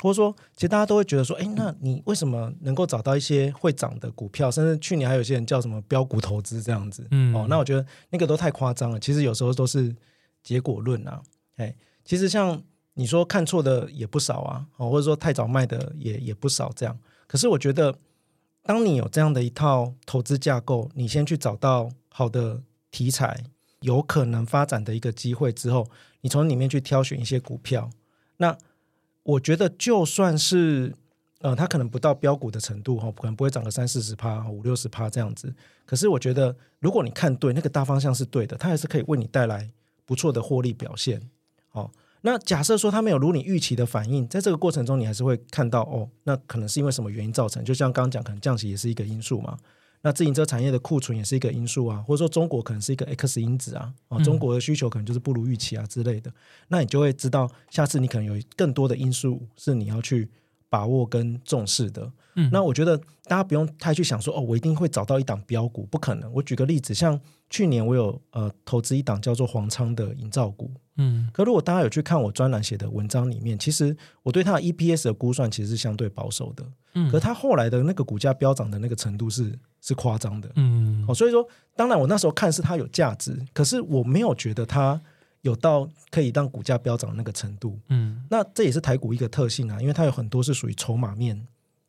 [0.00, 4.50] 或者说，其实大家都会觉得说，哎，那你为什么能够找到一些会涨的股票？
[4.50, 8.98] 甚至去年还有些人叫什么标股投资这样子，嗯，哦，那我觉得那个都太夸张了。
[8.98, 9.94] 其实有时候都是
[10.42, 11.20] 结果论啊，
[11.56, 12.58] 哎，其实像
[12.94, 16.98] 你说看错的也不少啊，哦，或者说太早卖的也也不少这样。
[17.26, 17.94] 可是我觉得，
[18.62, 23.44] 当你有这样的一套投资架构，你先去找到好的题材。
[23.80, 25.88] 有可能发展的一个机会之后，
[26.20, 27.90] 你从里面去挑选一些股票。
[28.38, 28.56] 那
[29.22, 30.94] 我觉得，就算是
[31.40, 35.54] 呃，它可能不到标股的程度哈，可能不会涨个三四十趴、五六十趴这样子。
[35.84, 39.70] 可是我觉得，如果你看对那个大方向是对的，它还是可以为你带来
[40.04, 41.20] 不错的获利表现。
[41.72, 41.90] 哦，
[42.22, 47.62] 那假设说它没有如你预期的反应，在这个过程中，你还是会看到哦，那可能是因为什么原因造成？
[47.64, 49.58] 就像刚刚讲，可能降息也是一个因素嘛。
[50.06, 56.32] 那自行车产业的库存也是一个因素啊，或者说中国可能是一个 X 因子啊，啊，中国的需求可能就是不如预期啊之类的，
[56.68, 60.30] 那你就会知道下次你可能有更多的因素是你要去
[60.68, 62.08] 把握跟重视的。
[62.36, 66.32] 嗯，那我觉得大家不用太去想说哦，我一定会找到一档标股，不可能。
[66.32, 70.65] 我举个例子，像去年我有呃投资一档叫做黄昌的营造股。
[70.96, 76.64] 嗯，可如果大家有去看我专栏写的文章里面，其实我对它的 EPS 的估算其实是相对保守的。
[76.94, 80.50] 嗯，可它后来的那个股价飙涨的那个程度是是夸张的。
[80.56, 84.98] 嗯，哦，所以说，当然我那时候看是它有价值，可是我没有觉得它
[85.42, 87.78] 有到可以让股价飙涨的那个程度。
[87.90, 91.46] 嗯，那这也是台股一个特性啊，因为它有很多是属于筹码面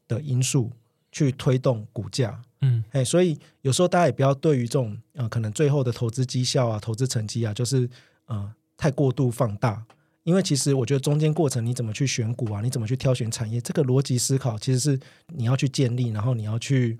[0.10, 0.70] 的因素
[1.14, 2.42] 去推动股价。
[2.60, 7.90] 嗯，哎，所以有时候大家也不要对于这种呃可能最后的投资绩效啊、投资成绩啊，就是
[8.26, 8.54] 呃。
[8.78, 9.84] 太过度放大，
[10.24, 15.00] 因为其实我觉得中间过程你怎么去选股啊，你怎么去挑选产业，这个逻辑思考其实是
[15.36, 16.98] 你要去建立，然后你要去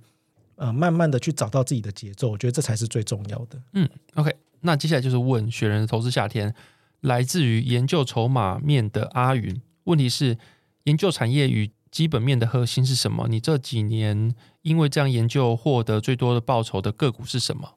[0.56, 3.62] 呃慢慢的去找到自己的节奏，我觉得这才是最重要的。
[3.74, 6.54] 嗯，OK，那接下来就是问雪人的投资夏天，
[7.02, 10.38] 来自于研究筹码面的阿云，问题是
[10.86, 13.28] 研究产业与基本面的核心是什么？
[13.30, 17.76] 你这几年因为这样研究获得最多的报酬的个股是什么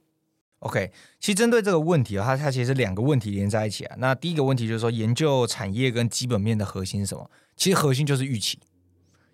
[0.61, 3.97] ？OK，其实针对这个问题啊，它它其实两个问题连在一起啊。
[3.99, 7.31] 那第一个问题就是说，研究产业跟基本面的核心是什么？
[7.57, 8.59] 其实核心就是预期，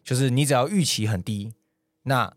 [0.05, 1.53] 就是你只要预期很低，
[2.05, 2.33] 那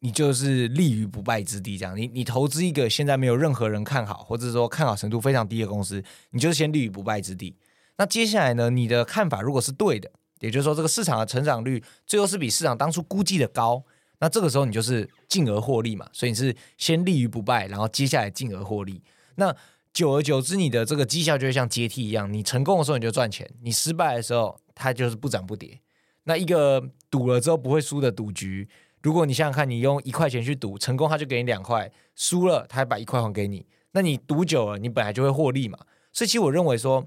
[0.00, 1.78] 你就是立于不败之地。
[1.78, 7.56] 这样，你你投资一个现在没有任何人看好，或者说看好程度非常低的公司，你就是先立于不败之地。
[7.96, 13.82] 那接下来呢，你的看法如果是对的，也就是说这个市场的成长率最后是比市场当初估计的高。
[14.24, 19.02] 那这个时候你就是进而获利嘛，所以你是先立于不败，然后接下来进而获利。
[19.34, 19.54] 那
[19.92, 25.78] 久而久之，你的这个绩效就会像阶梯一样，你成功的时候你就赚钱，你失败的时候它就是不涨不跌。
[26.22, 28.66] 那一个赌了之后不会输的赌局，
[29.02, 35.78] 如果你想想看，你用一块钱去赌，成功他就给你两块，输了他还把一块还给你，那你赌久了，你本来就会获利嘛。
[36.14, 37.06] 所以其实我认为说，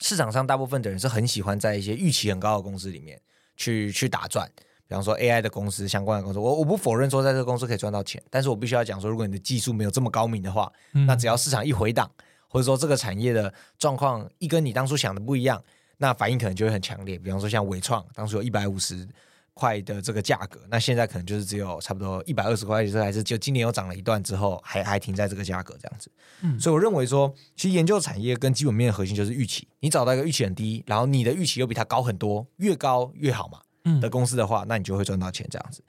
[0.00, 3.20] 市场上大部分的人是很喜欢在一些预期很高的公司里面
[3.54, 4.50] 去去打转。
[4.92, 12.10] 比方说 AI 的公司相关的公司，我我不否认说在这个公司可以赚到钱，但是我必须要讲说，如果你的技术没有这么高明的话，嗯、那只要市场一回档，
[12.46, 15.64] 或者说这个产业的状况一跟你当初想的不一样，
[15.96, 17.18] 那反应可能就会很强烈。
[17.18, 19.08] 比方说像伟创，当初有一百五十
[19.54, 26.10] 块的这个价格，那现在可能就是只有差不多一百二十块，就是还是就今年又涨了一段之后，还还停在这个价格这样子。
[26.42, 33.58] 嗯，所以我认为说，其实研究产业跟基本面的核心就是预期，你找到一个预期很低，然后你的预期又比它高很多，越高越好嘛。
[34.00, 35.82] 的公司的话，那你就会赚到钱这样子。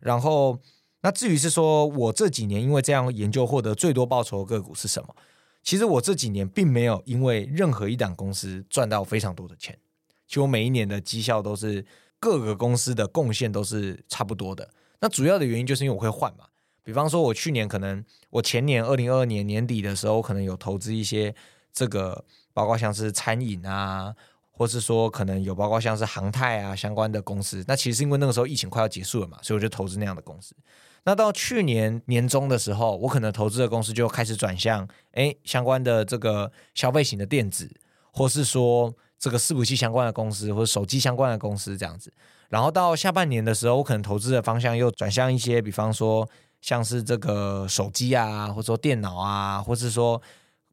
[0.00, 0.58] 然后，
[1.02, 5.14] 那至于是说我这几年因为这样研究获得最多报酬的个股是什么？
[5.62, 9.78] 其实我这几年并没有因为任何一档公司赚到非常多的钱，
[10.26, 11.86] 其实我每一年的绩效都是
[12.18, 14.68] 各个公司的贡献都是差不多的。
[15.00, 16.46] 那主要的原因就是因为我会换嘛，
[16.82, 21.32] 比方说我去年可能我前年二零二二年年底的时候，可能有投资一些
[21.72, 24.12] 这个，包括像是餐饮啊，
[24.52, 27.64] 或是说可能有包括像是航太啊相关的公司。
[27.66, 30.54] 那其实因为那个时候疫情快要结束了嘛，所以我就投资那样的公司。
[31.04, 37.68] 那到去年年中的时候，我可能投资的公司就开始转向，哎，相关的这个消费型的电子，
[38.12, 42.12] 或是说这个伺服器相关的公司，或者手机相关的公司这样子。
[42.48, 46.28] 然后到下半年的时候，我可能投资的方向又转向一些，比方说
[46.60, 50.22] 像是这个手机啊，或者说电脑啊，或是说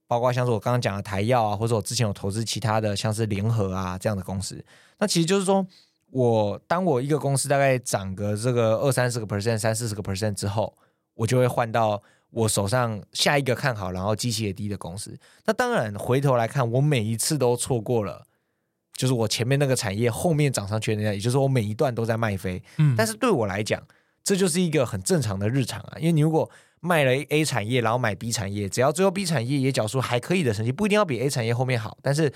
[0.10, 4.62] 包括像是我刚刚讲的台药啊，或者我之前有投资其他的像是联合啊这样的公司。
[4.98, 5.66] 那其实就是说。
[6.12, 10.76] 我当我一个公司大概涨个这个二三十个 percent、三四十个 percent 之后，
[11.14, 15.16] 我就会换到我手上下一个看好，然后机器也低的公司。
[15.46, 18.26] 那当然回头来看，我每一次都错过了，
[18.94, 22.60] 就是我前面那个产业后面涨上去的那，也就是我每一段都在卖飞。
[22.78, 23.80] 嗯，但是对我来讲，
[24.30, 25.98] 这就是一个很正常的日常啊。
[25.98, 26.48] 因为你如果
[26.80, 32.32] 卖了 A 产业，然后买 B 产业，只要最后 B 产业也缴出还可以的成绩，不一定要比 A 产业后面好，但是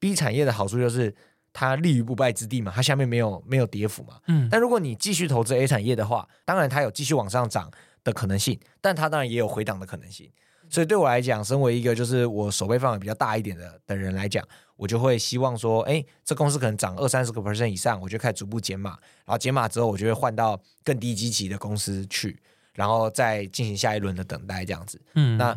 [0.00, 1.14] B 产业的好处就是。
[1.56, 4.14] 它立于不败之地嘛，它下面没有没有跌幅嘛。
[4.26, 7.70] 嗯，但如果你继续投资 A 产业的话，当然它有继续往上涨
[8.02, 10.28] 的可能性，但它当然也有回档的可能性。
[10.68, 14.44] 所以对我来讲，身为一个就是我守备范围比较大一点的的人来讲，
[14.76, 18.90] 我就会希望说，哎，这公司可能涨二三十个 percent 以上，我就开始逐步减码，
[19.24, 22.40] 然后减码之后，我就会换到更低基期的公司去，
[22.74, 25.00] 然后再进行下一轮的等待这样子。
[25.14, 25.56] 嗯，那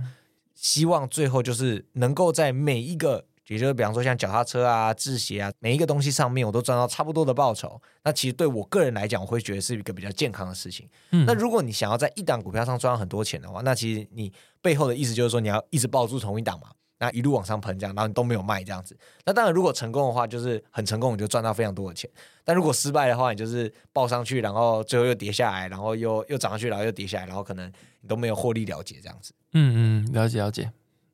[0.53, 3.25] 希望最后就是能够在每一个。
[3.47, 7.81] 也就是比方说像脚踏车啊、制鞋啊，每一个东西上面我都赚到差不多的报酬。
[8.03, 10.85] 那其实对我个人来讲，我会觉得是一个比较健康的事情。
[11.11, 14.29] 嗯，那如果你想要在一档股票上赚到很多钱的话，那其实你
[14.61, 16.67] 背后的意思就是说你要一直抱住同一档嘛，
[16.99, 18.97] 那一路往上喷这样，然后你都没有卖这样子。
[19.25, 22.09] 那当然，如果成功的话，就是很成功，你就赚到非常多的钱。
[22.43, 29.33] 但如果失败的话，你就是报上去，然后最后又跌下来，然后又又涨上去，然后又跌下来，然后可能你都没有获利了结这样子。
[29.53, 30.71] 嗯嗯，了解了解。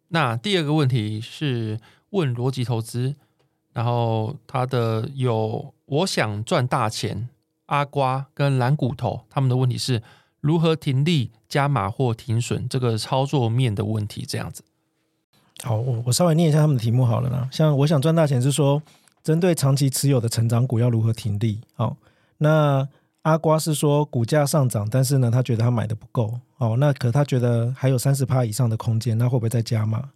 [0.10, 1.80] 那第二个问题是。
[2.14, 3.16] 问逻辑投资，
[3.72, 7.28] 然后他的有我想赚大钱，
[7.66, 10.04] 阿瓜跟蓝骨头他们的问题是
[10.40, 14.64] 如何停利、加码或停损这个操作面的问题，这样子。
[15.64, 17.48] 好，我我稍微念一下他们的题目好了啦。
[17.52, 18.82] 像我想赚大钱是说，
[19.24, 21.62] 针对长期持有的成长股要如何停利？
[21.76, 21.96] 好，
[22.38, 22.88] 那
[23.22, 26.38] 阿瓜是说股价上涨，但是呢，他觉得他买的不够。
[26.58, 30.10] 哦，那可他觉得还有三十趴以上的空间，那会不会再加码？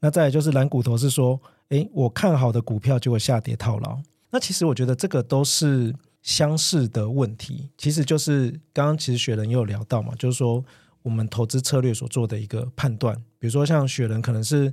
[0.00, 3.98] 那再就是蓝骨头是说，诶，我看好的股票就会下跌套牢。
[4.30, 10.64] 那其实我觉得这个都是相似的问题，其实就是刚刚其实雪人也有聊到嘛，就是说
[11.02, 14.72] 我们投资策略所做的一个判断，比如说像雪人可能是，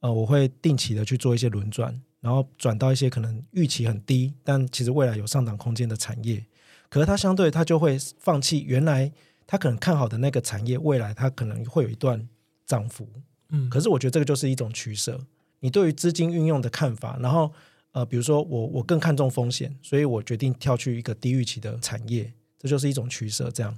[0.00, 6.44] 呃，我会定期的去做一些轮转，然后转到一些可能预期很低，但其实未来有上涨空间的产业，
[6.88, 9.12] 可是它相对它就会放弃原来
[9.46, 12.28] 它可能看好的那个产业，未来它可能会有一段
[12.66, 13.08] 涨幅。
[13.50, 15.20] 嗯，可是我觉得这个就是一种取舍。
[15.60, 17.52] 你对于资金运用的看法，然后
[17.92, 23.50] 呃，比如说我我更看重风险，所以我决定跳去一个低预期的产业，这就是一种取舍。
[23.50, 23.76] 这样，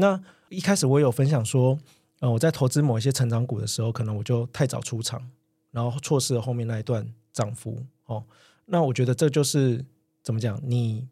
[0.00, 1.76] 那一开始我有分享说，
[2.20, 5.28] 呃，我在投资某一些成长股的时候，可能我就太早出场，
[5.72, 7.84] 然后错失了后面那一段涨幅。
[8.06, 8.24] 哦，
[8.66, 9.84] 那我觉得这就是
[10.22, 10.60] 怎么讲？
[10.62, 11.08] 你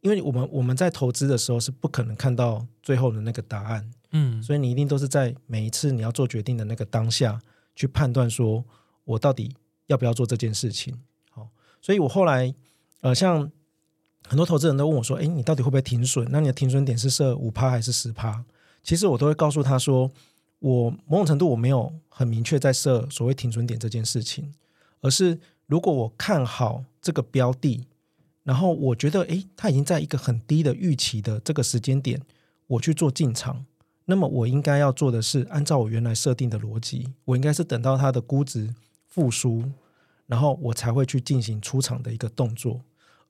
[0.00, 3.90] 因为我们我们在投资的时候是不可能看到最后的那个答案。
[4.12, 7.40] 嗯，所以你一定都是在每一次你要做决定的那个当下
[7.74, 8.64] 去判断，说
[9.02, 9.52] 我到底
[9.88, 10.96] 要不要做这件事情。
[11.30, 11.48] 好，
[11.82, 12.54] 所以我后来
[13.00, 13.50] 呃，像
[14.26, 16.26] 很多投资人都问我说：“诶，你到底会不会停损？
[16.30, 18.44] 那你的停损点是设五趴还是十趴？”
[18.82, 20.10] 其实我都会告诉他说，
[20.58, 24.52] 我某种程度我没有很明确在设所谓停损点这件事情，
[25.00, 27.86] 而是如果我看好这个标的，
[28.42, 32.20] 然后我觉得诶，它已经在一个很低的预期的这个时间点，
[32.66, 33.64] 我去做进场。
[34.06, 38.74] 那么我应该要做的是，按照我原来设定的逻辑，我应该是等到它的估值
[39.06, 39.64] 复苏，
[40.26, 42.82] 然后我才会去进行出场的一个动作，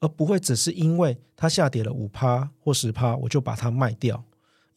[0.04, 4.22] 而不会只是因为它下跌了五趴或十趴，我就把它卖掉。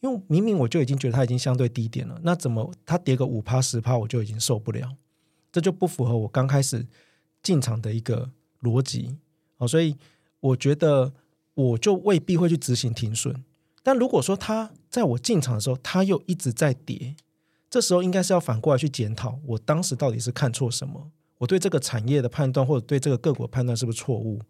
[0.00, 4.96] 因为明明我就已经觉得它已经相对低点了，那怎么它跌个五趴十趴我就已经受不了？
[5.52, 6.86] 这就不符合我刚开始
[7.42, 8.30] 进场的一个
[8.62, 9.18] 逻辑。
[9.56, 9.96] 好，所以
[10.40, 11.12] 我觉得
[11.54, 13.44] 我就未必会去执行停损。
[13.82, 17.16] 但如果说它在我进场的时候，它又一直在跌，
[17.68, 21.10] 这时候应该是要反过来去检讨，我当时到底是看错什么？
[21.38, 24.40] 我对这个产业的判断，或者对这个个股的判断是不是错误？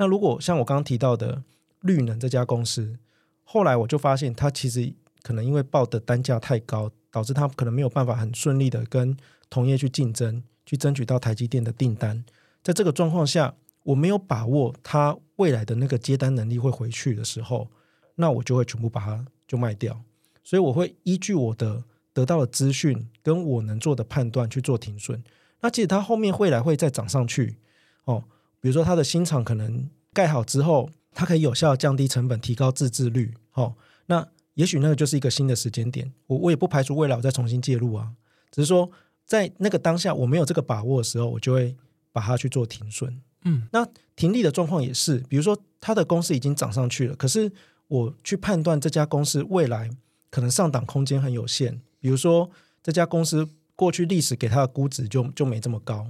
[0.00, 1.42] 那如果像我刚刚提到的
[1.82, 2.98] 绿能这家公司，
[3.44, 9.14] 后来我就发现它其实可能因为报的单价太高，导致它可能没有办法很顺利的跟
[9.50, 12.24] 同业去竞争，去争取到台积电的订单。
[12.62, 17.68] 在这个状况下，我没有把握它未来的那个接单能力会回去的时候，
[18.14, 20.00] 那我就会全部把它就卖掉。
[20.42, 21.84] 所以我会依据我的
[22.14, 25.22] 得到的资讯跟我能做的判断去做停损。
[25.60, 27.58] 那其实它后面未来会再涨上去
[28.04, 28.24] 哦。
[28.60, 33.34] 比如说它的新厂可能盖好之后，它可以有效降低成本，提高自制率。
[33.54, 33.74] 哦，
[34.06, 36.12] 那也许那个就是一个新的时间点。
[36.26, 38.12] 我我也不排除未来我再重新介入啊。
[38.50, 38.90] 只是说
[39.24, 41.76] 在那个当下我没有这个把握的时候，我就会
[42.12, 43.20] 把它去做停损。
[43.44, 43.86] 嗯，那
[44.16, 47.50] 停利的状况也是，比如说他的公司已经涨上去了，可是
[47.88, 49.88] 我去判断这家公司未来
[50.30, 51.80] 可能上档空间很有限。
[51.98, 52.50] 比如说
[52.82, 56.06] 这家公司过去历史给他的估值就就没这么高，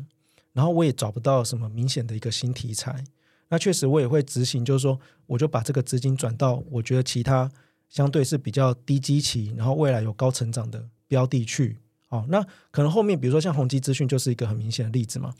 [0.52, 3.04] 然后我也找不到什么明显的一个新题材。
[3.48, 7.50] 那确实我也会执行，就是说我就把这个资金转到我觉得其他
[7.88, 11.78] 相对是比较低基期，然后未来有高成长的标的去。
[12.10, 15.32] 哦，那可能后面比如说像宏基资讯就是一个很明显的例子嘛。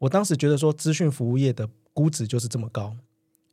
[0.00, 2.94] 我当时觉得说，资讯服务业的估值就是这么高，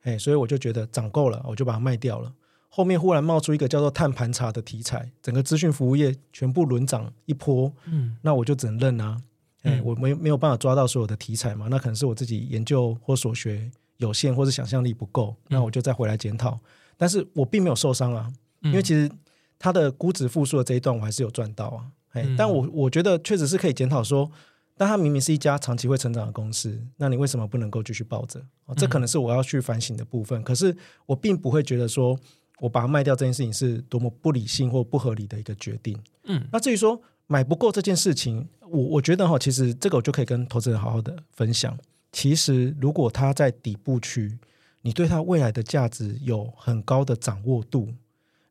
[0.01, 2.31] 哎，所以我就觉得涨够了，我就把它卖掉了。
[2.69, 9.19] 后面忽然冒出一个叫做碳盘查的题材，整个资讯服务业全部轮涨一波，嗯，那我就只能认啊，
[9.65, 16.59] 哎，我没没有办法抓到所有的题材嘛，那可能是我自己研究或所学有限，或是想象力不够，那我就再回来检讨。
[16.97, 19.11] 但是我并没有受伤啊，因为其实
[19.59, 24.31] 它的估值复苏的这一段我还是有赚到啊，哎，但我我觉得确实是可以检讨说。
[24.77, 28.41] 但它明明是一家长期会成长的公司，那你为什么不能够继续抱着？
[28.65, 30.43] 哦，这可能是我要去反省的部分。
[30.43, 32.19] 可是我并不会觉得说
[32.59, 35.97] 我把它卖掉这件事情是多么不理性或不合理的一个决定。
[36.25, 41.77] 嗯，那至于说买不够这件事情，我我觉得哈，其实这个我就可以跟投资人好好的分享。
[42.11, 44.37] 其实如果它在底部区，
[44.81, 47.89] 你对它未来的价值有很高的掌握度，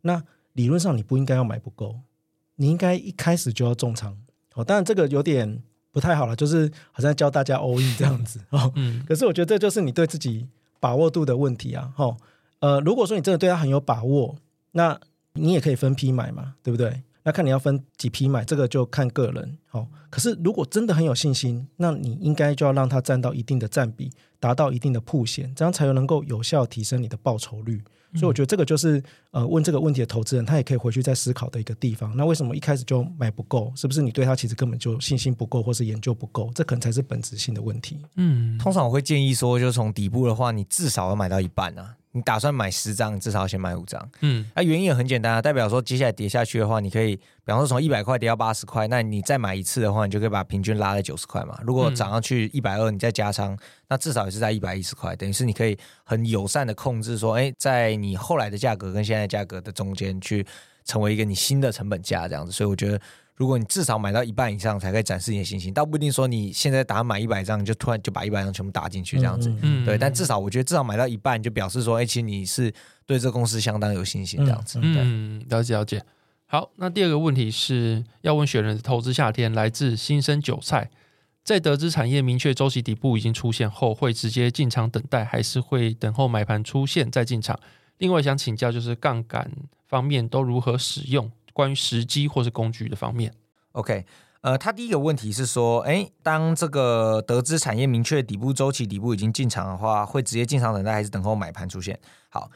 [0.02, 0.22] 那
[0.52, 2.00] 理论上你不应该要买不够，
[2.56, 4.16] 你应该一开始就要重仓。
[4.54, 5.62] 哦，当然这个有点。
[5.94, 8.72] 不太好了，就是好像教大家 all in 这样子 哦。
[8.74, 10.44] 嗯，可是我觉得这就是你对自己
[10.80, 11.92] 把握度的问题啊。
[11.94, 12.16] 哈，
[12.58, 14.34] 呃，如果说你真的对它很有把握，
[14.72, 15.00] 那
[15.34, 17.04] 你也可以分批买嘛，对不对？
[17.24, 19.58] 那看你要分几批买，这个就看个人。
[19.66, 27.82] 好，可是如果真的很有信心，那你应该就要让它占到一定的占比，达到一定的铺险，这样才有能够有效提升你的报酬率。
[28.16, 29.02] 所以我觉得这个就是
[29.32, 32.16] 呃问这个问题的投资人，他也可以回去再思考的一个地方。
[32.16, 33.72] 那为什么一开始就买不够？
[33.74, 36.48] 是不是你对他其实根本就信心不够，或是研究不够？
[36.54, 37.98] 这可能才是本质性的问题。
[38.14, 41.96] 嗯，通常我会建议说，就从底部的话，你至少要买到一半啊。
[42.16, 44.00] 你打算买十张，至少要先买五张。
[44.20, 51.58] 嗯，那、啊、原因也很简单啊，代表说接下来跌下去的话，你可以，比方说从一百块跌到八十块，那你再买一次的话，你就可以把平均拉在九十块嘛。
[51.64, 53.58] 如果涨上去一百二，你再加仓，
[53.88, 60.46] 那至少也是在一百一十块，等于是你可以很友善的控制说，哎，在你后来的价格跟现在价格的中间去
[60.84, 62.52] 成为一个你新的成本价这样子。
[62.52, 63.00] 所以我觉得。
[63.36, 69.52] 如果你至少买到一半以上，才可以展示你的信心，倒不一定说你现在打买一百张，你就突然就把一百张全部打进去这样子，
[69.84, 69.98] 对。
[69.98, 72.72] 但至少我觉得至少买到一半，就表示说，哎、欸，其实你是
[73.06, 74.80] 对这个公司相当有信心这样子。
[74.80, 76.00] 对嗯，了解了解。
[76.46, 80.88] 好，那第二个问题是要问雪人的投资夏天，来自新生韭菜，
[81.42, 87.58] 在得知产业明确周期底部已经出现后，会直接进场等待，还是会等候买盘出现再进场？
[87.98, 89.50] 另外想请教，就是杠杆
[89.88, 91.28] 方面都如何使用？
[91.54, 93.32] 关于时机或是工具的方面
[93.72, 94.04] ，OK，
[94.42, 101.98] 呃，他第一个问题是说，哎，当这个得知产业明确底部周期底部已经进场的话，会直接进场等待，还是等候买盘出现？
[102.28, 102.50] 好，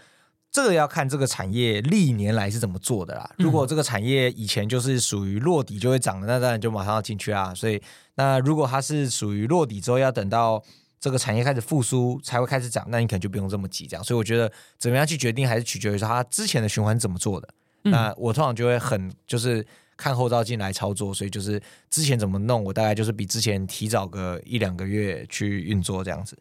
[0.51, 3.31] 这个要看这个产业历年来是怎么做的啦。
[3.39, 7.55] 如果这个产业以前就是属于落底就会涨的，那当然就马上要进去啊。
[7.55, 7.81] 所以，
[8.17, 10.63] 那如果它是属于落底之后要等到
[10.99, 14.03] 这个产业开始复苏才会开始涨，那你可能就不用这么急这样。
[14.03, 17.49] 所以，我觉得怎么样去决定，还是取决于说它之前的循环怎么做的。
[17.83, 19.65] 那我通常就会很就是
[19.97, 21.61] 看后照镜来操作，所以就是
[21.91, 26.39] 之前怎么弄，我大概就是比之前提早个一两个月去运作这样子。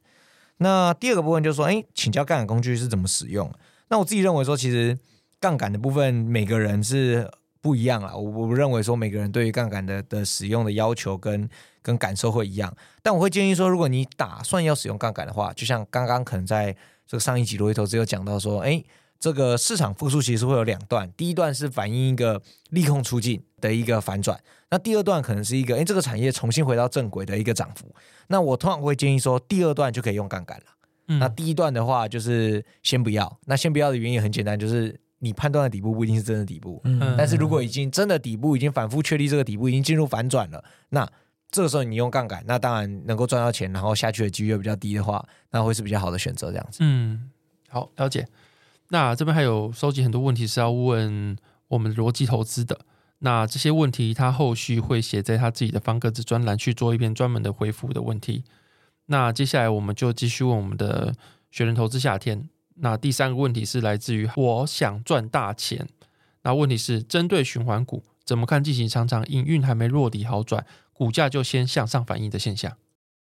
[0.57, 3.51] 那第二个部分就是说，哎，请教杠杆工具是怎么使用？
[3.89, 4.97] 那我自己认为说，其实
[5.39, 7.29] 杠杆的部分每个人是
[7.61, 8.15] 不一样啦。
[8.15, 11.49] 我我认为说每个人对于杠杆的的使用的要求跟
[11.81, 16.75] 跟感受会一样，但我会建议说，如果你打算要使用杠杆的话，就像刚刚可能在
[17.07, 18.83] 这个上一集罗伊投资有讲到说，哎。
[19.20, 24.39] 这个市场复苏其实会有两段，第一段是反映一个利空出尽的一个反转，
[24.70, 27.93] 那第二段可能是一个，哎，这个产业重新回到正轨的一个涨幅。
[28.28, 30.65] 那我通常会建议说，第二段就可以用杠杆了。
[31.07, 33.39] 嗯、那第一段的话，就是先不要。
[33.45, 36.82] 那先不要的原因很简单，就是你判断的底部不一定是真的底部。
[36.84, 41.09] 嗯、但是如果已经真的底部已经反复确立，这个底部已经进入反转了，那
[41.49, 46.51] 这个时候你用杠杆，那当然能够赚到钱，然后下去的几率又比较低的话，那会是比较好的选择。
[46.51, 46.80] 这样子。
[46.82, 47.32] 嗯，
[47.70, 48.28] 好，了解。
[48.89, 52.79] 那这边还有收集很多问题是要问我们逻辑投资的。
[53.19, 58.43] 那这些问题他后续会写在他自己的方格子专栏去做一篇专门的回复的问题。
[59.07, 61.13] 那接下来我们就继续问我们的
[61.49, 62.49] 学人投资夏天。
[62.75, 65.88] 那第三个问题是来自于我想赚大钱。
[66.43, 72.77] 那问题是针对循环股，怎么看近期常常营运还没落底好转，股价就先向上反应的现象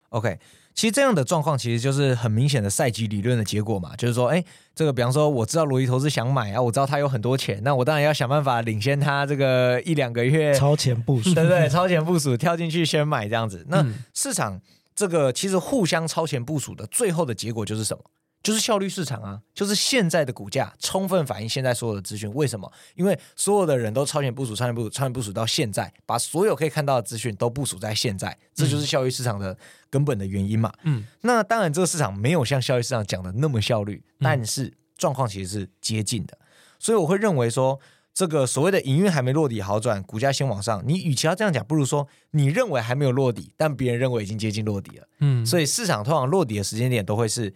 [0.09, 0.39] ？OK。
[0.73, 3.95] 其实这样的状况，其实就是很明显的赛级理论的结果嘛。
[3.95, 4.43] 就是说，哎，
[4.75, 11.67] 这个比方说，我知道罗伊投资想买啊，我知道他有很多钱，那我当然要想办法领先他这个一两个月，超前部署， 对不对？
[11.67, 13.65] 超前部署，跳进去先买这样子。
[13.69, 13.83] 那
[14.13, 14.61] 市场
[14.93, 18.03] 这个其实互相超前部署的最后的结果就是什么？
[18.47, 22.33] 就是效率市场啊，就是现在的股价充分反映现在所有的资讯。
[22.33, 22.71] 为什么？
[22.95, 29.57] 因为所有的人都超前部署、超前部署、超前部署到现在，把所有可以看到的资讯都部署在现在，这就是效率市场的
[29.89, 30.71] 根本的原因嘛。
[30.83, 36.37] 嗯，那当然这个市场没有像效率市场讲的那么效率，但是状况其实是接近的。
[36.79, 37.77] 所以我会认为说，
[38.13, 40.81] 这个所谓的营运还没落地好转，股价先往上。
[40.87, 45.07] 你与其要这样讲，不如说你认为还没有落地，但别人认为已经接近落地了。
[45.19, 47.53] 嗯，所以市场通常落地的时间点都会是。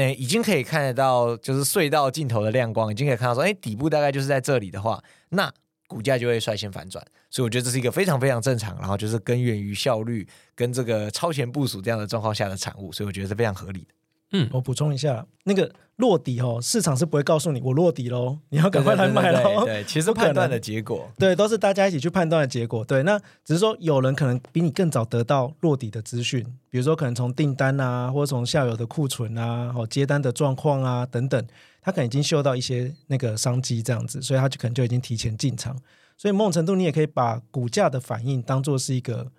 [0.00, 5.52] 诶，已经可以看得到，就是隧道尽头的亮光，已经可以看到说，诶，底部大概就是在这里的话，那
[5.86, 7.04] 股价就会率先反转。
[7.28, 13.94] 所以我觉得这是一个非常非常正常，然后就是根源于效率跟这个超前部署这样的状况下的产物，所以我觉得是非常合理的。
[14.32, 19.64] 嗯，我补充一下，那个落底哦，市场是不会告诉你我落底喽，你要赶快来买喽。
[19.64, 22.84] 对，对， 其实判断的结果，对，都是大家一起去判断的结果。
[22.84, 31.44] 对，那只是说有人可能比你更早得到落底的资讯，比如说可能从订单啊，或者从下游的库存啊，哦接单的状况啊等等，
[31.82, 35.76] 他可能已经嗅到一些那个商机这样子，所以他就可能就已经提前进场。
[36.16, 39.32] 所以某种程度，你也可以把股价的反应当做是一个。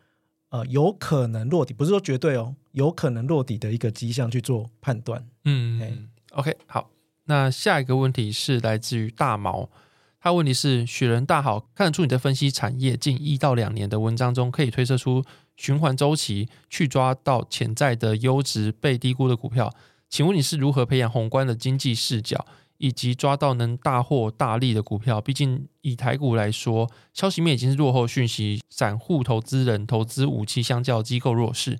[0.52, 5.26] 呃，有可能落底，不是说绝对哦，有可能落底的一个迹象去做判断。
[5.46, 6.90] 嗯，OK，好，
[7.24, 9.70] 那下一个问题是来自于大毛，
[10.20, 15.24] 他问题是雪人大好，看得出你的分析产业近一到两年的文章中，可以推测出
[15.56, 19.74] 循环周期，去抓到潜在的优质被低估的股票。
[20.10, 22.46] 请问你是如何培养宏观的经济视角？
[22.82, 31.78] 以及抓到能大获大利的股票，毕竟以台股来说，消息面已经是落后讯息，散户投资人投资武器相较机构弱势。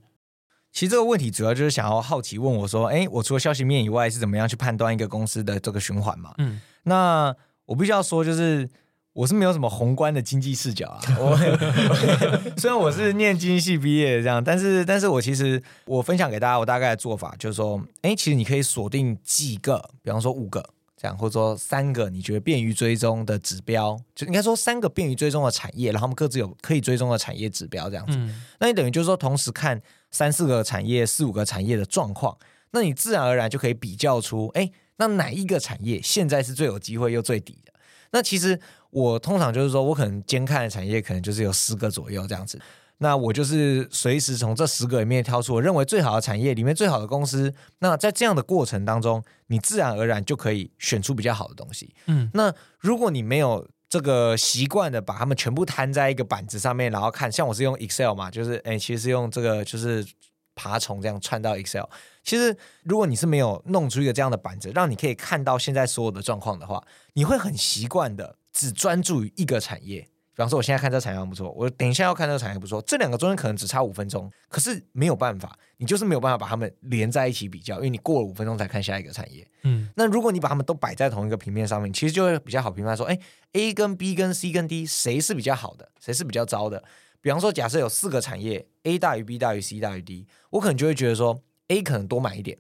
[0.72, 6.36] 其实这个问题主要就是想要好奇问我说，哎，我除了消息面以外，是怎么样去判断一个公司的这个循环嘛？
[6.38, 7.36] 嗯，那
[7.66, 8.70] 我必须要说，就是
[9.14, 11.02] 我是没有什么宏观的经济视角啊。
[11.18, 11.36] 我
[12.58, 20.64] 虽然我是念经济系毕业的这样，但是但是我其实我分享给大家我大概的做法就是说，哎，其实你可以锁定几个，比方说五个。
[21.02, 28.16] 这样，或者说三个你觉得便于追踪的指标，就应该说三个便于追踪的产业，然后他们各自有可以追踪的产业指标，这样子。
[28.16, 29.82] 嗯、那你等于就是说，同时看
[30.12, 32.38] 三四个产业、四五个产业的状况，
[32.70, 37.74] 那你自然而然就可以比较出，哎，那哪一个产业现在是最有机会又最底的？
[38.12, 38.60] 那其实
[38.92, 42.62] 我通常就是说我可能监看的产业可能就是有十个左右这样子。
[43.04, 47.52] 那我就是随时从这十个里面挑出我认为最好的产业里面最好的公司。
[47.80, 51.96] 那在这样的过程当中，你自然而然就可以选出比较好的东西。
[52.06, 60.06] 嗯，那如果你没有这个习惯的把它们全部摊在一个板子上面，然后看，像我是用 Excel 嘛，就是诶，其实是用这个就是
[60.54, 61.86] 爬虫这样串到 Excel。
[62.24, 66.84] 其实如果你是没有弄出一个这样的板子，让你可以看到现在所有的状况的话，
[67.14, 70.08] 你会很习惯的只专注于一个产业。
[70.42, 79.48] 比方说，我现在看这个产业还不错，我等一下要看这个产业不错，这两个中间可能只差五分钟，可是没有办法，你就是没有办法把它们连在一起比较，因为你过了五分钟才看下一个产业。
[79.62, 83.20] 嗯，那如果你把它们都摆在同一个平面上面，其实就会比较好评判说，哎
[83.52, 86.84] ，A 跟 B 跟 C 跟 D 谁是比较好的，谁是比较糟的？
[87.22, 92.58] 比方说，假设有四个产业，A 大于 B 大于 C 大于 D，我可能就会觉得说，A 可能多买一点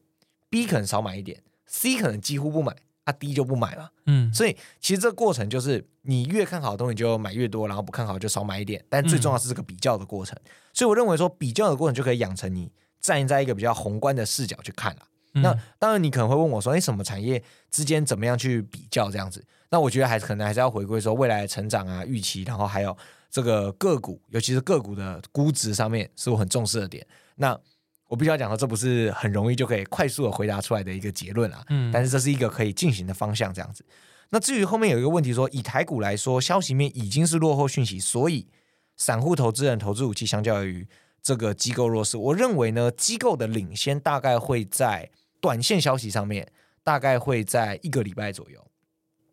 [0.52, 2.76] ，B 可能少买一点，C 可能几乎不买。
[3.04, 8.84] 啊，低就不买了，嗯，所以其实这个过程就是你越看好的东西就买越多，然后不看好就少买一点。
[8.90, 15.02] 但最重要是这个比较的过程，嗯、所以我认为说比较的过程就可以养成你站在一个比较宏观的视角去看了。
[15.34, 19.44] 嗯、那当然你可能会问我说，哎，什么产业之间怎么样去比较这样子？
[19.70, 22.96] 那我觉得还是可能还是要回归说未来的成长啊、预期，然后还有
[23.30, 27.08] 这个个股，尤其是个股的估值上面是我很重视的点。
[27.36, 27.58] 那
[28.12, 31.64] 我必须要讲说，这不是很容易就可以快速的回答出来的一个结论啊。
[31.70, 33.86] 嗯，但是这是一个可以进行的方向，这样子。
[34.32, 38.50] 那至于后面有一个问题说，以台股来说，消息面已经是落后讯息，所以
[38.98, 40.86] 散户投资人投资武器相较于
[41.24, 42.18] 这个机构弱势。
[42.18, 45.10] 我认为呢，机构的领先大概会在
[45.40, 46.52] 短线消息上面，
[46.84, 48.68] 大概会在一个礼拜左右。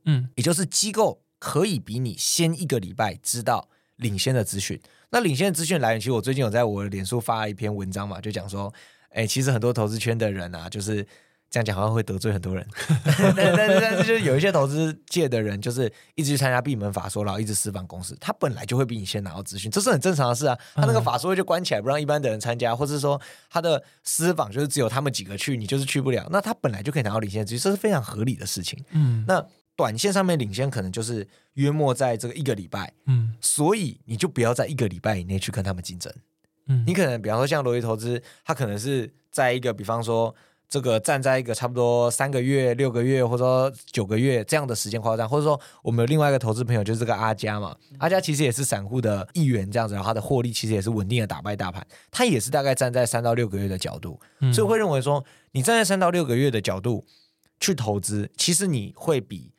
[0.05, 4.81] 嗯，也就是机构可以比你先一个礼拜知道领先的资讯。
[5.11, 8.73] 那领先的资讯来源，其实我最近有在我的脸书发了一篇文章嘛，就讲说，
[9.11, 11.07] 哎，其实很多投资圈的人啊，就是
[11.51, 12.67] 这样讲好像会得罪很多人，
[13.35, 20.55] 但但但是就是有一些投资界的人，就是一直去参加闭门法说，然后一直私访公司，他本来就会比你先拿到资讯，这是很正常的事啊。
[20.75, 28.79] 他那个法说会就关起来，不让一般的人参加，或者说他的私访就是只有他们几个去，你就是去不了，那他本来就可以拿到领先资讯，这是非常合理的事情。
[28.91, 29.43] 嗯，那
[29.79, 31.25] 短线上面领先可能就是
[31.55, 36.13] 约莫在这个一个礼拜，嗯，所以你就不要在一个礼拜以内去跟他们竞争。
[36.67, 40.35] 嗯，你可能比方说像罗辑投资，他可能是在一个比方说。
[40.71, 54.21] 这个站在一个差不多三个月、六个月，或者说九个月这样的时间夸张，或者说我们有另外一个投资朋友就是这个阿佳嘛，阿佳其实也是散户的一员这样子，然后他的获利其实也是稳定的打败大盘，他也是大概站在三到六个月的角度，
[54.53, 57.07] 所以会认为说，你站在三到六个月的角度
[57.59, 59.51] 去投资，其实你会比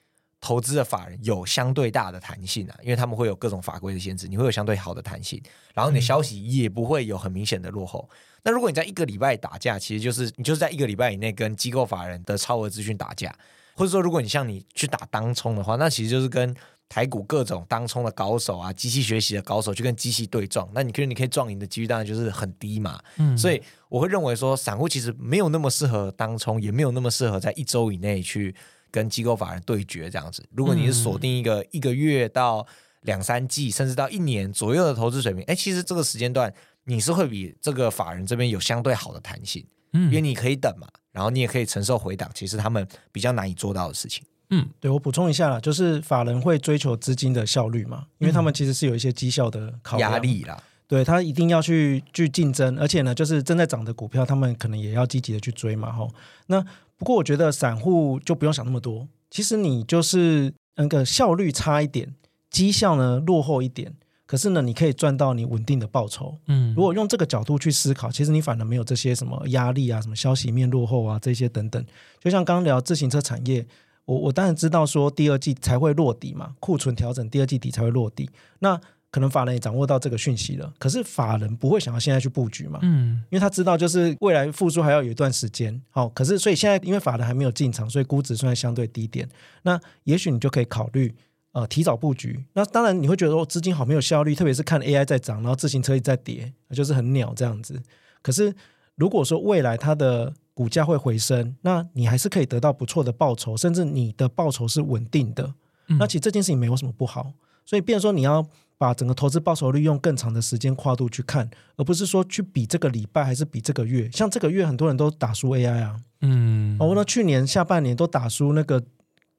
[0.41, 5.41] 投资的法人有相对大的弹性啊，因为他们会有各种法规的限制，你会有相对好的弹性，
[5.73, 8.09] 然后你的消息也不会有很明显的落后。
[8.43, 13.35] 那如果你在一个礼拜打架，其实就是你就是在一个礼拜以内跟机构法人的超额资讯打架，
[13.75, 16.55] 或者说如果你像你去打当冲的话，那其实就是跟
[16.87, 22.99] 台股各种当冲的高手啊、机器学习的高手去跟机器对撞，那你可以你可以撞赢的几率当然就是很低嘛。
[23.17, 28.55] 嗯，所以我会认为说，散户其实没有那么适合当冲，也没有那么适合在一周以内去
[28.91, 30.43] 跟机构法人对决这样子。
[30.51, 32.65] 如果你是锁定一个一个月到
[33.01, 36.53] 两三季，甚至到一年左右的投资水平，哎，其实这个时间段。
[36.85, 39.63] 你是会比这个法人这边有相对好的弹性，
[39.93, 44.23] 嗯，因为你可以等嘛，然后你也可以承受回档，其实他们比较难以做到的事情。
[44.49, 56.11] 嗯，对，我补充一下啦，就是法人会追求资金的效率嘛，因为他们其实是有一些绩效的考量，压力啦，对，他一定要去去竞争，而且呢，就是正在涨的股票，他们可能也要积极的去追嘛，吼。
[56.47, 56.65] 那
[56.99, 62.13] 不过我觉得散户就不用想那么多，其实你就是那个效率差一点，
[62.51, 63.95] 绩效呢落后一点。
[64.27, 66.37] 可是呢，你可以赚到你稳定的报酬。
[66.45, 71.83] 嗯，如果用这个角度去思考，其实你反而没有这些什么压力啊，什么消息面落后啊这些等等。
[72.19, 73.65] 就像刚刚聊自行车产业，
[74.05, 78.29] 我我当然知道说第二季才会落底嘛，库存调整，第二季底才会落底。
[78.59, 78.79] 那
[79.11, 85.81] 可能法人也掌握到这个讯息了，可是法人不会想要现在去布局嘛，嗯，因为他知道就是未来复苏还要有一段时间。
[85.89, 89.27] 好，可是所以现在因为法人还没有进场，所以估值算相对低点。
[89.63, 91.15] 那也许你就可以考虑。
[91.51, 97.81] 呃，提早布局，那当然你会觉得说资金好没有效率，特别是看 AI 在涨，然后自行车一直在跌，就是很鸟这样子。
[98.21, 98.53] 可是
[98.93, 105.55] 如果说未来它的股价会回升，那你还是可以得到不错的报酬，甚至你的报酬是稳定的。
[105.87, 107.33] 嗯、那其实这件事情没有什么不好，
[107.65, 108.47] 所以变成说你要
[108.79, 114.09] 把整个投资报酬率用更长的时间跨度去看，而不是说去比这个礼拜还是比这个月。
[114.11, 118.81] 像这个月很多人都打输 AI 啊，嗯，哦，那去年下半年都打输那个。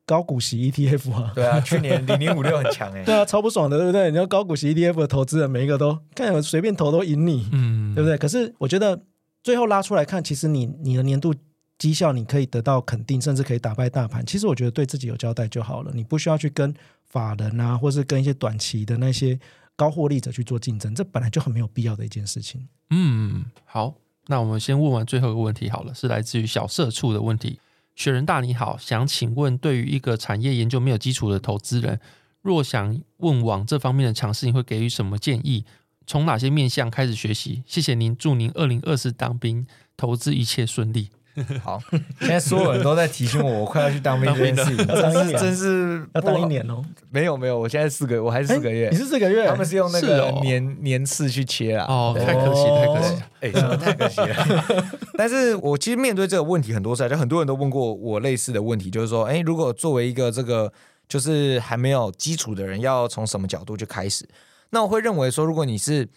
[0.07, 4.11] 高股息 ETF 啊，对啊，去年零零五六很强哎， 对啊，超不爽的，对不对？
[4.11, 8.19] 你要高股息 ETF 的投资人，每一个都看我随便投都赢你，嗯，对不对？
[8.19, 9.01] 可是我觉得
[9.45, 11.33] 最后拉出来看，其实你你的年度
[11.81, 14.25] 绩效你可以得到肯定，甚至可以打败大盘。
[14.27, 16.73] 其实我觉得对自己有交代就好了，你不需要去跟
[17.07, 19.41] 法人啊，或是跟一些短期的那些
[19.75, 22.69] 高获利者去做竞争，这本来就很没有必要的一件事情。
[22.91, 23.95] 嗯，好，
[24.27, 27.59] 那我们先问完最后一个问题好了，是来自于小社畜的问题。
[27.97, 31.99] 雪人大你好，想请问，对于一个产业研究没有基础的投资人，
[32.43, 35.65] 若想问往这方面的尝试，你会给予什么建议？
[36.07, 37.63] 从哪些面向开始学习？
[37.67, 39.67] 谢谢您，祝您二零二四当兵
[39.97, 41.09] 投资一切顺利。
[41.63, 41.81] 好，
[42.19, 46.83] 现在所有人都在提醒我，我快要去当兵这件事情，真是真是要当一年哦。
[47.11, 48.89] 没有没有，我现在四个，我还是四个月。
[48.91, 49.47] 你是四个月？
[49.47, 51.87] 他们是用那个年年次去切啊。
[51.89, 53.23] 哦，太可惜，太可惜。
[53.41, 54.85] 哎，真的太可惜了。
[55.17, 60.73] 但是我其实面对这个问题很多次，就很多人都问过我类似的问题，就是说，哎，如果作为一个这个
[61.09, 64.29] 就是还没有基础的人，要从什么角度去开始？
[64.71, 66.09] 那我会认为说，如果你是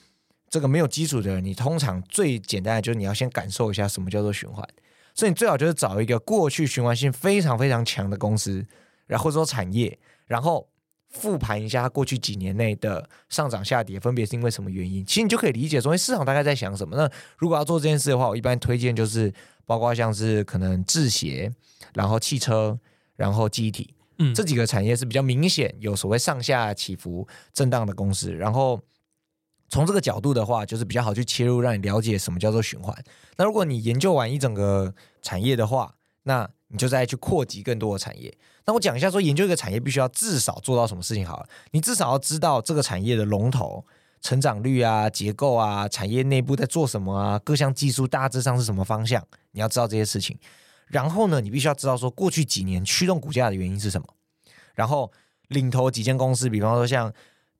[0.50, 4.68] 这个没有基础的人，你通常最简单的就是你要先感受一下什么叫做循环。
[5.14, 8.66] 所以你最好就是找一个过去循环性非常非常强的公司，
[9.06, 10.68] 然后或者说产业，然后
[11.10, 15.06] 复盘一下它过去几年内的上涨下跌，分别是因为什么原因。
[15.06, 16.98] 其实你就可以理解说，市场大概在想什么。
[16.98, 19.32] 那如果要做这件事的话，我一般推荐就是
[19.66, 21.52] 包括像是可能制鞋，
[21.94, 22.80] 然后汽车，
[23.16, 28.82] 然后机体，嗯，这几个产业是比较明显有所谓上下起伏震荡的公司，然后。
[29.74, 32.96] 从这个角度的话，就是比较好去切入，让你了解什么叫做循环。
[33.38, 34.94] 那如果你研究完一整个
[35.24, 35.96] 产业的话，
[36.26, 38.32] 那你就再去扩及更多的产业。
[38.68, 41.50] 那我讲一下，说研究一个产业必须要至少做到什么事情好了。
[41.72, 43.84] 你至少要知道这个产业的龙头、
[44.22, 50.38] 成长率啊、结构啊、产业内部在做什么啊、各项技术大致上是什么方向，你要知道这些事情。
[50.86, 54.08] 然后呢，你必须要知道说过去几年驱动股价的原因是什么。
[54.76, 55.12] 然后
[55.48, 57.12] 领头几间公司，比方说像。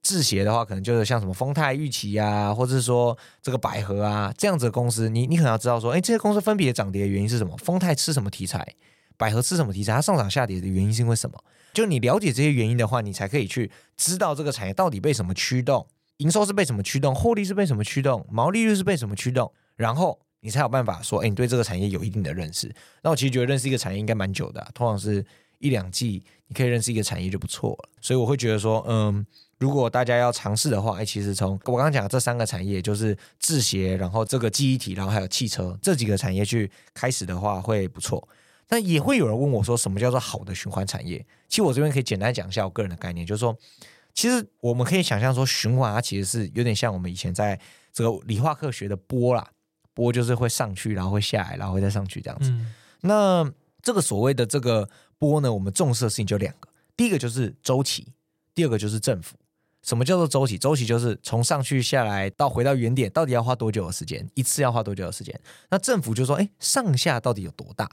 [0.04, 7.56] 制鞋的话，可能就是像什么丰泰、玉琪啊，或者是说这个百合啊这样子的公司，你你可能要知道说，哎，这些公司分别涨跌的原因是什么？
[7.56, 8.74] 丰泰吃什么题材？
[9.16, 9.94] 百合吃什么题材？
[9.94, 11.42] 它上涨下跌的原因是因为什么？
[11.72, 15.86] 就你了解这些原因的话，你才可以去知道这个产业到底被什么驱动，
[16.18, 22.72] 营收是被什么驱动，获利是被什么驱动，毛利率是被什么驱动，然后你才有办法说，哎，你对这个产业有一定的认识。
[23.02, 25.24] 那我其实觉得认识一个产业应该蛮久的，通常是
[25.64, 27.88] 一两季，你可以认识一个产业就不错了。
[28.00, 29.26] 所以我会觉得说，嗯。
[29.60, 38.28] 如果大家要尝试的话，哎，其实从我刚刚讲的这三个产业，就是制鞋，然后这个记忆体，然后还有汽车这几个产业去开始的话，会不错。
[38.66, 41.24] 但也会有人问我说，什么叫做好的循环产业？
[41.48, 43.56] 其实我这边可以简单讲一下我个人的概念，就是说，
[44.12, 47.58] 其实我们可以想象说，循环它其实是有点像我们以前在
[47.92, 49.48] 这个理化课学的波啦，
[49.94, 52.50] 波就是会上去，然后会下来，然后会再上去这样子。
[52.50, 53.50] 嗯、那
[53.80, 54.86] 这个所谓的这个
[55.24, 58.06] 波呢，我们重视的事情就两个，第一个就是周期，
[58.54, 59.36] 第二个就是政府。
[59.82, 60.58] 什么叫做周期？
[60.58, 64.28] 周期就是从上去下来到回到原点，到底要花多久的时间？
[64.34, 65.38] 一次要花多久的时间？
[65.70, 67.90] 那政府就说，哎，上下到底有多大？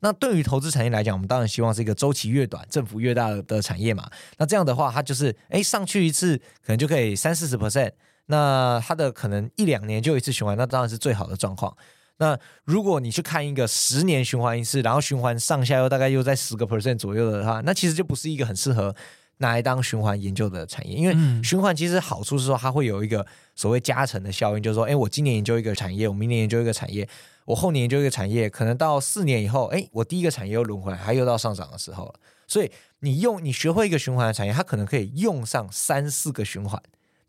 [0.00, 4.10] 那对于投资产业来讲，我们当然希望是一个周期越短，政府越大的产业嘛。
[4.38, 7.92] 那这样的话，它就是，哎，上去一次可能就可以三四十 percent，
[8.26, 11.76] 那它的可能一两年就一次循环，那当然是最好的状况。
[12.20, 18.94] 那如果你去看一个十年循环一次，然后循环上下又大概又在十个 percent 左右的话，那其实就不是一个很适合。
[19.42, 27.08] 拿来当循环研究的产业，因为循环其实好处是说它会有一个所谓加成的效应，就是说，哎，我今年研究一个产业，我明年研究一个产业，
[27.46, 32.14] 我后年研究一个产业，可能到四年以后，哎，我第一个产业又轮回来，它又到上涨的时候了。
[32.46, 36.78] 所以你用你学会一个循环的产业，它可能可以用上三四个循环。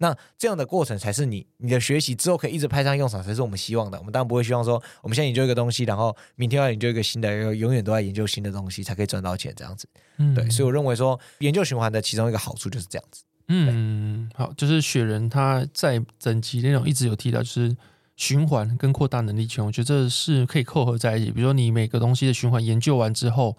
[0.02, 4.00] 那这样的过程才是你你的学习之后可以一直派上用场，才是我们希望的。
[4.00, 9.88] 我们当然不会希望说，我们现在研究一个东西，然后明天要研究一个新的，永远都在研究新的东西才可以赚到钱，这样子。
[10.18, 10.50] 嗯，对。
[10.50, 13.24] 所以我认为说，研究循环的其中一个好处就是这样子。
[13.48, 17.78] 嗯，好，就是雪人他在整集内容一直有提到，就是
[18.16, 21.32] 循环跟扩大能力圈，我觉得这是可以扣合在一起。
[21.32, 23.56] 比如说你每个东西的循环研究完之后。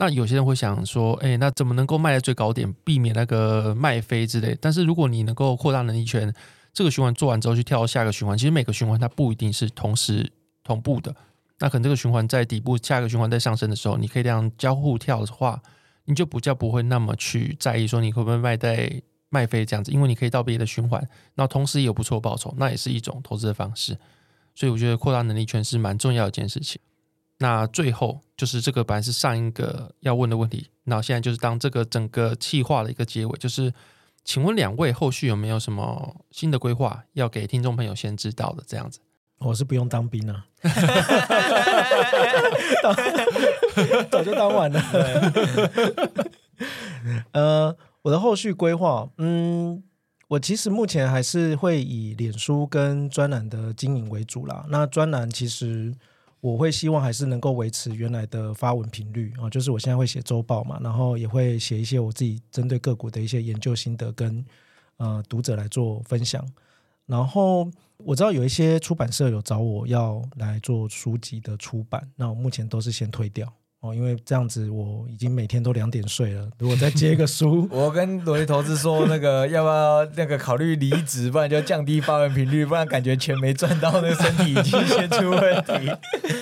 [0.00, 4.56] 那有些人会想说，哎，那怎么能够卖在最高点，避免那个卖飞之类？
[4.60, 6.32] 但是如果你能够扩大能力圈，
[6.72, 10.30] 这个循环做完之后去跳下一个循环，其实每个循环它不一定是同时
[10.62, 11.12] 同步的。
[11.58, 15.60] 那可能这个循环在底部，下一个循环在上升的时候，你可以这样交互跳的话，
[16.04, 23.98] 你就比较不会那么去在意说你会不会卖在卖飞这样子，因为你可以到别的循环，那同时也有不错报酬，那也是一种投资的方式。
[24.54, 26.80] 所以我觉得扩大能力圈是蛮重要一件事情。
[27.40, 33.72] 那最后就是这个本来是上一个要问的问题，那现在就是当这个整个企划的一个结尾，就是
[34.24, 38.64] 请问两位后续有没有什么新的规划要给听众朋友先知道的？
[38.66, 38.98] 这样子，
[39.38, 40.46] 我是不用当兵 了，
[44.10, 44.82] 早就当完了。
[47.30, 49.80] 呃，我的后续规划，嗯，
[50.26, 54.66] 我其实目前还是会以脸书跟专栏的经营为主啦。
[54.70, 55.94] 那专栏其实。
[56.40, 64.44] 我会希望还是能够维持原来的发文频率啊，就是我现在会写周报嘛，然后也会写一些我自己针对个股的一些研究心得跟
[64.98, 66.46] 呃读者来做分享。
[67.06, 73.52] 然后我知道有一些出版社有找我要来做书籍的出版，那我目前都是先推掉。
[73.80, 76.48] 哦，因为这样子我已经每天都两点睡了。
[76.58, 85.92] 如果再接一个书， 我跟罗毅投资说，那个 要不要那个考虑离职，不然就降低发文频率，不然感觉钱没赚到，那个身体已经先出问题。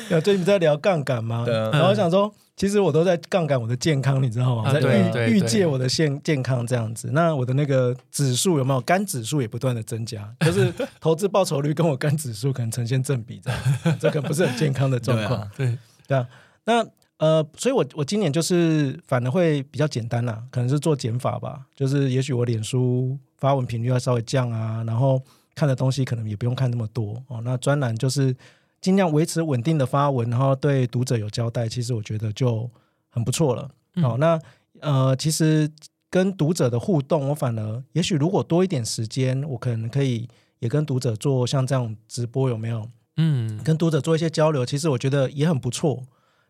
[0.08, 1.44] 有最近在聊杠杆吗？
[1.44, 1.54] 对。
[1.54, 4.72] 然后我想说，其实我都在杠杆我的健康，你知道吗？
[4.72, 4.80] 在
[5.28, 7.10] 预预借我的健健康这样子。
[7.12, 10.26] 那我的那个指数有没有肝指数也不断的增加？
[10.40, 15.46] 就是投资报酬率跟我肝指数可能呈现正比这样，这个不是很健康的状况。
[15.54, 15.76] 对
[16.08, 16.26] 对啊，
[16.64, 16.86] 那。
[17.18, 25.22] 呃，所以我我今年就是反而会比较简单啦，可能是做减法吧，就是也许我脸书发文频率要稍微降啊，然后
[25.54, 27.40] 看的东西可能也不用看那么多哦。
[27.42, 28.36] 那专栏就是
[28.82, 32.70] 尽量维持稳定的发文，然后对读者有交代，其实我觉得就
[33.08, 33.70] 很不错了。
[34.02, 34.38] 哦，那
[34.80, 35.70] 呃，其实
[36.10, 42.86] 跟读者的互动，我反而也许如果多一点时间，我可能可以也跟读者做像这样直播，有没有？
[43.16, 46.02] 嗯，跟读者做一些交流，其实我觉得也很不错。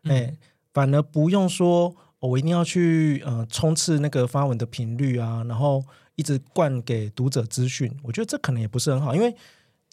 [0.03, 0.37] 哎、嗯。
[0.77, 9.31] 反而不用说，我一定要去呃冲刺那个发文的频率啊，然后一直灌给读者资讯，我觉得这可能也不是很好，因为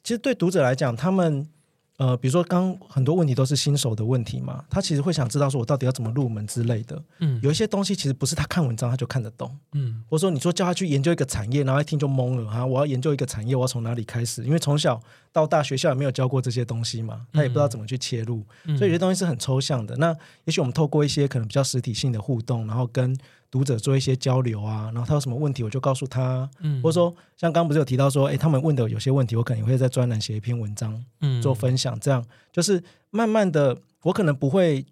[0.03, 1.49] 其实对读者来讲，他们。
[1.97, 7.01] 呃，比如说，刚很多问题都是新手的问题嘛，他其实会想知道说，我到底要怎么入门之类的。
[7.21, 9.57] 嗯，有一些东西其实不是他看文章他就看得懂。
[9.75, 14.43] 嗯，或者说你说叫他去研究一个产业，然后一听就懵了哈，我要研究一个产业，我要从哪里开始？
[14.45, 15.01] 因为从小
[15.33, 19.95] 到大学校也没有教过这些东西嘛，他也不知道怎么去切入，嗯，所以有些东西是很抽象的。
[19.97, 20.13] 那
[20.47, 23.17] 也许我们透过一些可能比较实体性的互动，然后跟
[23.55, 34.85] 读者做一些交流啊，然后他有什么问题我就告诉他，嗯，或者说像刚刚不是有提到说，哎，他们问的有些问题，我可能会在专栏写一篇文章，嗯，做分享，这样就是慢慢的，我可能不会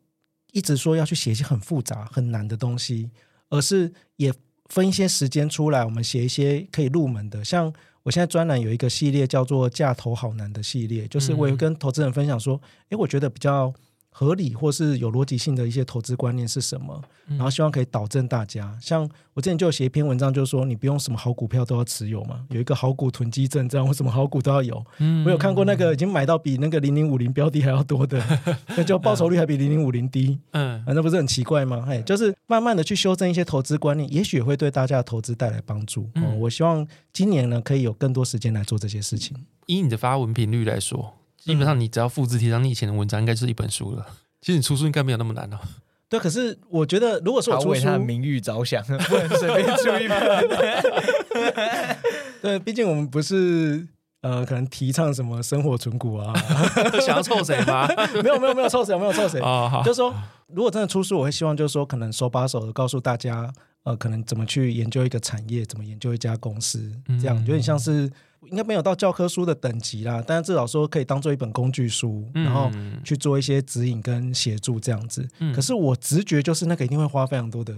[0.52, 3.10] 一直说要去写一些很复杂很难的东西，
[3.48, 4.32] 而是也
[4.66, 7.72] 分一些时间出来，我们写一些可以入门的，像。
[8.04, 13.72] 我现在专栏有一个系列叫做“价投好难”的系列，就是我有跟投资人分享说，诶，我觉得比较。
[14.14, 17.02] 合理或是有逻辑性的一些投资观念是什么？
[17.28, 18.76] 然后希望可以导正大家。
[18.80, 24.84] 像我之前就写一篇文章，就是说你不用什么好股票都要持有嘛，有一个好股囤积症，这样为什么好股都要有？
[25.24, 28.22] 我有看过那个已经买到比那个零零五零标的还要多的，
[28.76, 30.38] 那就报酬率还比零零五零低。
[30.50, 31.82] 嗯，那不是很奇怪吗？
[31.88, 36.10] 嘿，就是慢慢的去修正一些投资观念，也许会对大家的投资带来帮助。
[36.16, 39.34] 哦，我希望今年呢可以有更多时间来做这些事情。
[39.66, 41.14] 以你的发文频率来说。
[41.45, 44.07] 基本上你只要复制贴上你以前的文章，应该就是一本书了。
[44.40, 45.59] 其实你出书应该没有那么难哦。
[46.09, 50.49] 对，可是我觉得，如果说我出书，为他的名誉着想，不能随便出一本。
[52.43, 53.86] 对，毕竟我们不是
[54.20, 56.32] 呃，可能提倡什么生活存股啊，
[57.01, 57.88] 想要凑谁吗？
[58.22, 59.82] 没有，没有，没有凑谁，没有凑谁啊。
[59.84, 60.14] 就是说，
[60.49, 63.53] 如果真的出书，我会希望就是说，可能手把手的告诉大家，
[63.84, 68.11] 呃，可能怎么去研究一个产业，怎么研究一家公司，这样有点像是。
[68.51, 72.70] 应该没有到教科书的等级啦，但是至少说可以当做一本工具书，嗯、然后
[73.05, 75.28] 去做一些指引跟协助这样子。
[75.38, 77.72] 嗯、可是我直觉就是那个一定会花非常多的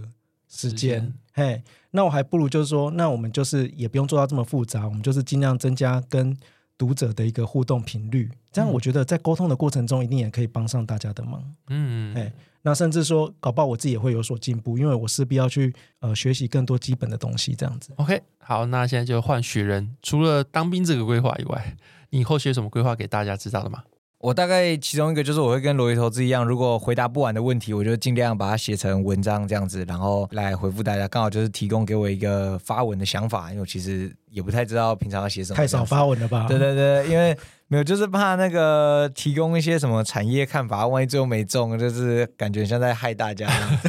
[0.49, 0.71] 时间。
[0.71, 6.37] 时间嘿，那我还不如就是说，那我们就是也不用做到这么复杂，我们就是尽量增加跟
[6.79, 11.45] 读者的一个互动频率，这样我觉得在沟通的过程中一定也可以帮上大家的忙。
[11.69, 12.33] 嗯，哎。
[12.67, 17.93] 那甚至说，搞不好我自己也会有所进步，因为我势必要去呃学习更多基本的东西，这样子。
[17.97, 19.95] OK，好，那现在就换雪人。
[20.01, 21.77] 除了当兵这个规划以外，
[22.09, 23.85] 你以后有什么规划给大家知道的吗？
[24.25, 31.07] 我大概其中一个就是我会跟罗辑投资一样，如果回答不完的问题，我就尽量把它写成文章这样子，然后来回复大家。
[31.07, 35.57] 刚好就是提供给我一个发文的想法，因为我其实也不太知道平常要写什么。
[35.59, 36.47] 太少发文了吧？
[36.49, 43.47] 对对对，因为没有，就是怕那个提供一些什么产业看法，万一最后没中，就是感觉像在害大家。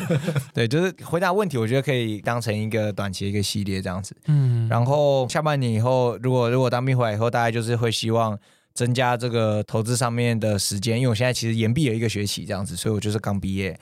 [0.53, 4.13] 对，就是回答问题，我觉得可以当成一个短期的一个系列这样子。
[4.27, 8.38] 嗯，然后下半年以后，如果如果当兵回来以后，大家就是会希望。
[8.76, 13.80] 增加这个投资上面的时间，因为我现在其实延毕了一个学期这样子，所以我就是刚毕业，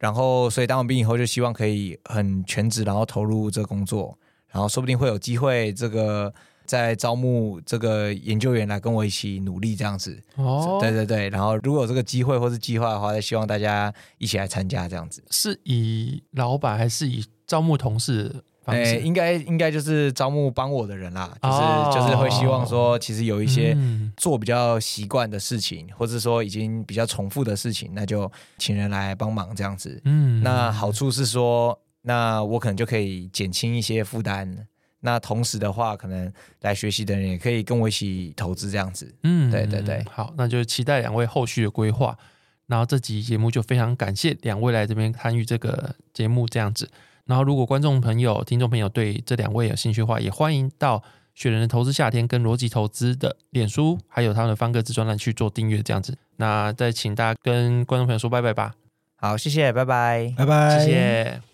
[0.00, 4.18] 然后所以当完兵以后就希望可以很全职，然后投入这个工作，
[4.48, 6.34] 然后说不定会有机会这个
[6.66, 10.20] 再招募这个研究员来跟我一起努力这样子。
[10.34, 15.22] 哦，对对对，然后如果有这个机会或是计划的话，再希望大家一起来参加这样子。
[15.30, 18.42] 是以老板还是以招募同事？
[18.66, 23.76] 诶，应该应该就是招募帮我的人啦，就是、哦、就是会希望说，其实有一些
[24.16, 30.00] 做比较习惯的事情，嗯、或者说已经比较重复的事情，那就请人来帮忙这样子。
[30.04, 34.66] 嗯，那好处是说，那我可能就可以减轻一些负担。
[35.04, 39.12] 那同时的话，可能来学习的人也可以跟我一起投资这样子。
[39.24, 42.16] 嗯，对对对，好，那就期待两位后续的规划。
[42.68, 46.88] 然后这集节目就非常感谢两位来这边参与这个节目这样子。
[47.26, 51.02] 然后，如果观众朋友、听众朋友对这两位有兴趣的话，也欢迎到
[51.34, 56.16] 雪人的投资夏天跟逻辑投资的脸书，还有他们的方格子专栏去做订阅，这样子。
[56.36, 58.74] 那再请大家跟观众朋友说拜拜吧。
[59.16, 61.51] 好，谢谢，拜拜，拜拜，谢谢。